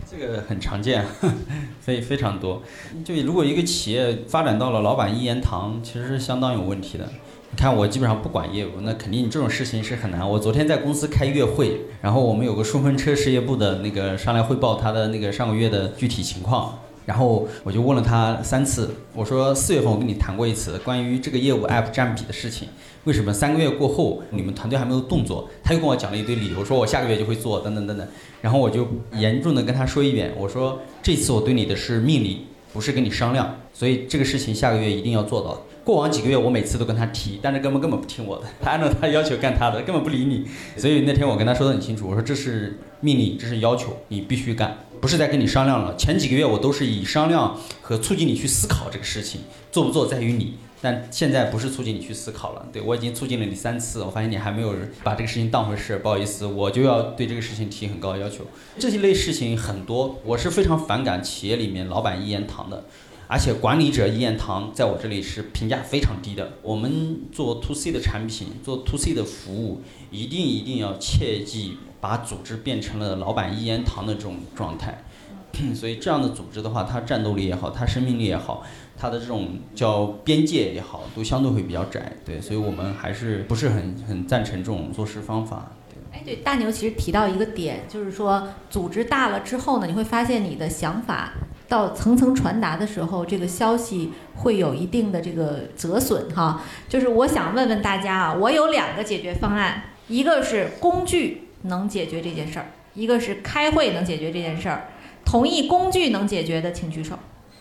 [0.08, 1.04] 这个很常见，
[1.82, 2.62] 非非常多。
[3.04, 7.08] 就如果一个企业发展到了老板一言堂，其实是相当有问题的。
[7.50, 10.26] 你看我基本上不管业务，那肯定这种事情是很难。
[10.30, 16.78] 我昨天在公司开月会，然后我们有个顺风车事业部的那个上来汇报他的那个上个月的具体情况。
[17.08, 22.68] 然后我就问了他三次，我说四月份我跟你谈过一次关于这个业务 app 占比的事情，
[23.04, 25.48] 为什么三个月过后你们团队还没有动作？
[25.64, 28.06] 他又跟我讲了一堆理由，说我下个月就会做，等等等等。
[28.42, 32.40] 然后我就严重的跟他说一遍，我说这次我对你的是命令，
[32.74, 35.62] 不是跟你商量，所以这个事情下个月一定要做到。
[35.82, 40.44] 过往几个月我每次都跟他提，但是根本根本不听我的，他按照他要求干他的，根本不理你。
[40.76, 44.76] 所以那天我跟他说的很清楚，我说这是命令，这是要求，你必须干。
[45.00, 50.54] 不是在跟你商量了，前几个月我都是以商量和促进你去思考这个事情，做不做在于你。
[50.80, 54.72] 但现在不是促进你去思考了，对我已经促进了你三次，我发现你还没有
[55.02, 58.44] 把这个事情当回事，不好意思，我就要对这个事情提很高要求。
[58.78, 62.84] 这一类事情很多，我是非常反感企业里面老板一言堂的，
[63.26, 66.52] 而且管理者一言堂在我这里是评价非常低的。
[66.62, 69.80] 我们做 to C 的产品，做 to C 的服务，
[70.12, 71.78] 一定一定要切记。
[72.00, 75.02] 把组织变成了老板一言堂的这种状态，
[75.74, 78.62] 所以这样的组织的话，它战斗力也好，它生命力也好，
[78.96, 82.12] 它的这种叫边界也好，都相对会比较窄。
[82.24, 85.72] 对，所以我们还是不是很很赞成这种做事方法。
[86.12, 91.32] 哎，对，大牛其实提到一个点，就是说组织大了之后呢，你会发现你的想法
[91.68, 96.62] 到层层传达的时候，这个消息会有一定的这个折损哈。
[96.88, 101.47] 就是我想问问大家啊，我有两个解决方案，一个是工具。
[101.62, 104.88] 能解决这件事儿，一个是开会能解决这件事儿，
[105.24, 107.18] 同意工具能解决的请举手。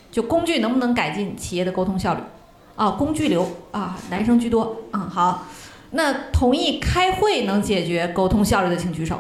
[0.10, 2.22] 就工具能不能改进企业的沟通效率？
[2.76, 4.84] 啊，工具流啊，男生居多。
[4.94, 5.46] 嗯，好。
[5.92, 9.20] 那同意开会能解决沟通效率的，请举手。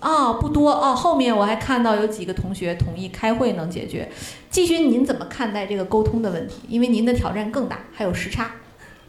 [0.00, 0.94] 哦，不多哦。
[0.94, 4.08] 后面我还看到有几个同学同意开会能解决。
[4.50, 6.60] 季勋，您怎么看待这个沟通的问题？
[6.68, 8.52] 因为您的挑战更大，还有时差。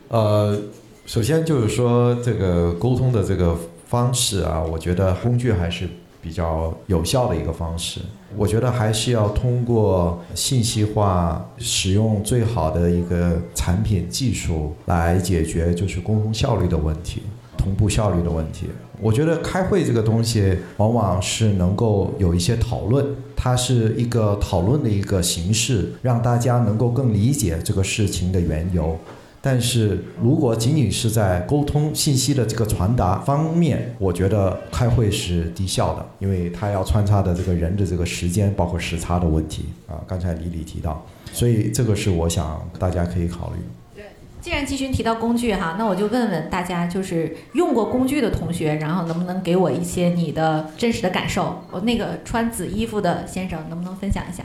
[0.08, 0.60] 呃，
[1.06, 3.58] 首先就是说这个沟通的这个
[3.90, 5.90] 方式啊，我觉得工具还是
[6.22, 8.00] 比较有效的一个方式。
[8.38, 17.24] 我觉得还是要通过信息化，使用最好的一个产品技术来解决就是沟通效率的问题。
[17.58, 18.68] 同步效率的问题，
[19.02, 28.98] 我觉得开会这个东西往往是能够有一些讨论，它是一个讨论的一个形式，让大家能够更理解这个事情的缘由。
[29.42, 39.96] 但是如果仅仅是在沟通信息的这个传达方面，我觉得开会是低效的，因为它要穿插的这个人的这个时间，包括时差的问题啊。
[40.06, 43.60] 刚才李李提到，所以这个是我想大家可以考虑。
[43.96, 44.04] 对
[44.42, 51.64] 既然季勋提到工具哈，那我就问问大家，就是用过工具的同学，然后能不能给我一些你的真实的感受？
[51.72, 54.44] 我那个穿紫衣服的先生，能不能分享一下？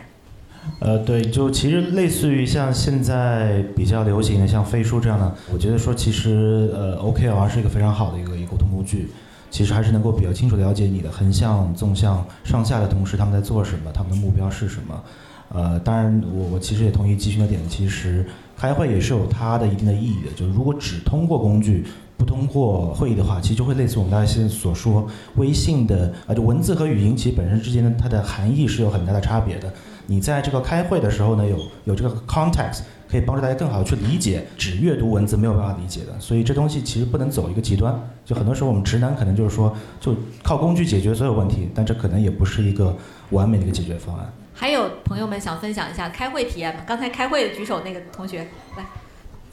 [0.80, 9.08] 呃，对，就其实类似于像现在比较流行的像飞书这样的，我觉得说其实呃 OKR 是一个非常好的一个一沟通工具，
[9.50, 15.02] 其实还是能够比较清楚了解你的横向、纵向、上下的同时他们在做什么，他们的目标是什么。
[15.50, 18.24] 呃，当然我我其实也同意季勋的点，其实。
[18.56, 21.84] 开会也是有它的一定的意义的，就是如果只通过工具，
[22.16, 25.04] 不通过会议的话，其实就会类似我们大家现在所说，
[25.34, 29.74] 微信的啊，就文字和语音其实本身之间的它的含义是有很大的差别的。
[30.06, 32.80] 你在这个开会的时候呢，有有这个 context，
[33.10, 36.12] 可以帮助大家更好的去理解，只阅读文字没有办法理解的。
[36.18, 37.98] 所以这东西其实不能走一个极端。
[38.24, 42.96] 就很多时候我们直男可能就是说，就靠工具解决所有问题，但这可能也不是一个
[43.30, 44.32] 完美的一个解决方案。
[44.52, 46.82] 还有朋友们想分享一下开会体验吗？
[46.86, 48.46] 刚才开会举手那个同学
[48.76, 48.84] 来。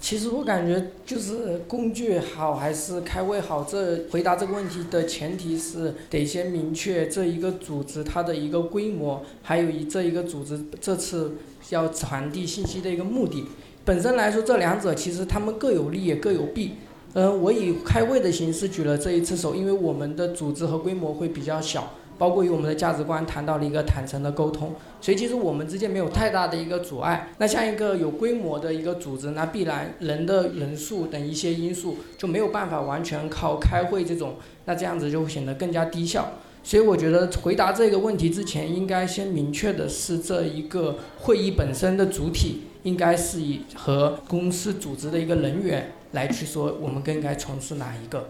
[0.02, 11.34] 其实我感觉就是工具好还是开会好，这回答这个问题的前提是得先明确这一个组织它的一个规模，还有一这一个组织这次
[11.70, 13.46] 要传递信息的一个目的。
[13.86, 16.72] 本身来说，这两者其实他们各有利也各有弊。
[17.14, 21.94] 嗯，我以开会的形式举了这一次手，因为我们的组织和规模会比较小。
[22.22, 27.30] 包括与我们的价值观谈到了一个坦诚的沟通，所以其实我们之间没有太大的一个阻碍。
[27.40, 36.34] 那像一个有规模的一个组织，那必然人的人数等一些因素就没有办法完全靠开会这种，那这样子就会显得更加低效。
[36.64, 48.30] 所以我觉得回答这个问题之前，应该先明确的是这一个会议本身的主体应该是以和公司组织的一个人员来去说，我们更应该从事哪一个。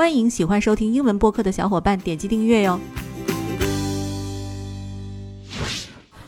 [0.00, 2.80] 欢迎喜欢收听英文播客的小伙伴点击订阅哟。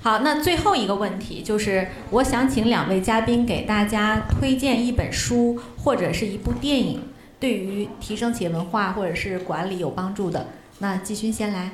[0.02, 7.00] 好，那最后一个问题就是，我想请两位嘉宾给大家推荐一本书或者是一部电影，
[7.40, 10.48] 对于提升企业文化或者是管理有帮助的。
[10.80, 11.70] 那季勋先来。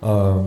[0.00, 0.46] 呃，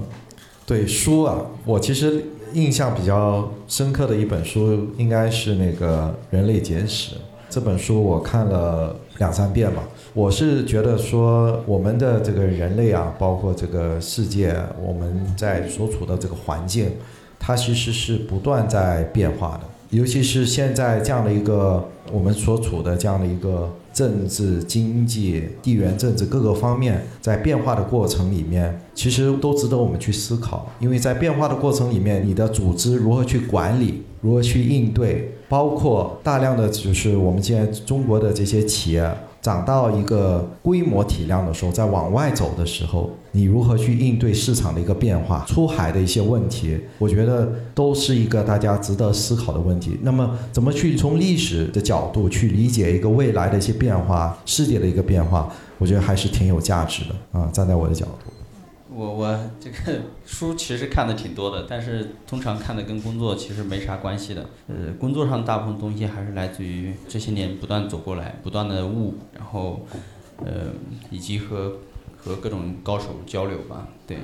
[0.68, 2.24] 对书啊，我其实
[2.54, 7.16] 印象比较深刻的一本书应该是那个《人类简史》
[7.49, 9.82] 这本书，我看了两三遍吧。
[10.14, 14.53] 我是觉得说，我们的这个人类啊，包括这个世界，
[14.86, 16.91] 我们在所处的这个环境，
[17.39, 19.70] 它其实是不断在变化的。
[19.89, 30.70] 尤其是现在这样的一个我们所处的这样的一个政治、经济、地缘政治各个方面在变化的过程里面，其实都值得我们去思考。
[30.80, 39.09] 因为在变化的过程里面，你的组织如何去管理，如何去应对，包括大量的就是我们现在中国的这些企业。
[39.42, 46.80] 涨到一个规模体量的时候，在往外走的时候，你如何去应对市场的一个变化、出海的一些问题？
[47.00, 49.98] 我觉得都是一个大家值得思考的问题。
[50.04, 55.52] 那么，怎么去从历史的角度去理解一个未来的一些变化、世界的一个变化？
[55.80, 57.50] 我觉得还是挺有价值的啊！
[57.52, 58.32] 站在我的角度。
[58.94, 64.46] 我我这个书其实看的挺多的，但是通常看的跟工作其实没啥关系的。
[64.68, 69.86] 呃，工作上大部分东西还是来自于这些年不断走过来，不断的悟，然后
[70.38, 70.74] 呃，
[71.10, 71.78] 以及和
[72.18, 73.88] 和各种高手交流吧。
[74.06, 74.18] 对，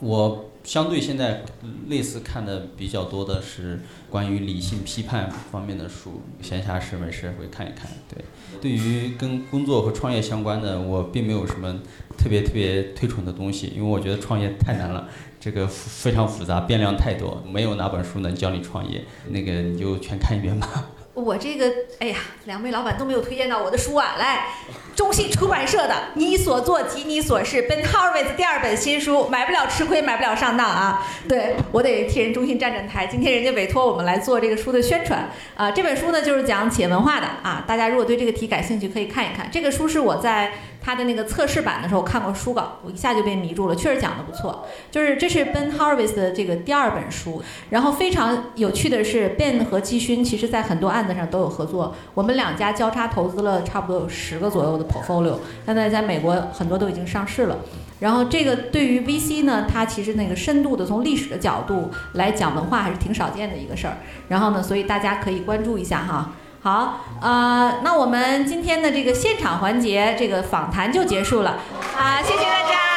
[0.00, 1.42] 我相对现在
[1.88, 3.80] 类似看的比较多的是
[4.10, 7.90] 关于理性批判方面的书，闲暇时没事会看一看。
[8.08, 8.24] 对，
[8.60, 11.80] 对于跟工作和创业相关的，我并没有什么
[12.18, 19.04] 特别特别推崇的东西，因为我觉得创业太难了，这个非常复杂，变量太多，没有哪本书能教你创业。
[19.28, 20.86] 那个你就全看一遍吧。
[21.16, 24.16] 我这个，哎呀，两位老板都没有推荐到我的书啊！
[24.18, 24.48] 来，
[24.94, 31.06] 中信出版社的《你所做及你所是》Ben Horowitz 第二本新书，买不了吃亏，买不了上当啊！
[31.26, 35.70] 对我得替人中信站站台，今天人家委托我们来做这个书的宣传啊。
[35.70, 39.48] 这本书呢就是讲企业文化的啊，大家如果对这个题感兴趣，可以看一看。
[39.50, 40.52] 这个书是我在。
[40.86, 44.64] 他的那个测试版的时候我看过书稿，我一下就被迷住了，确实讲的不错。
[44.88, 57.58] 就是这是 Ben Horowitz 的这个第二本书，然后非常有趣的是，Ben 和季勋其实在很多案子上都有合作，我们两家交叉投资了差不多有十个左右的 portfolio，现在在美国很多都已经上市了。
[57.98, 63.96] 然后这个对于 VC 呢，它其实那个深度的从历史的角度来讲文化还是挺少见的一个事儿。
[64.28, 66.30] 然后呢，所以大家可以关注一下哈。
[66.66, 71.60] 好，呃，那我们今天的这个现场环节，这个访谈就结束了，
[71.96, 72.95] 啊，谢谢大家。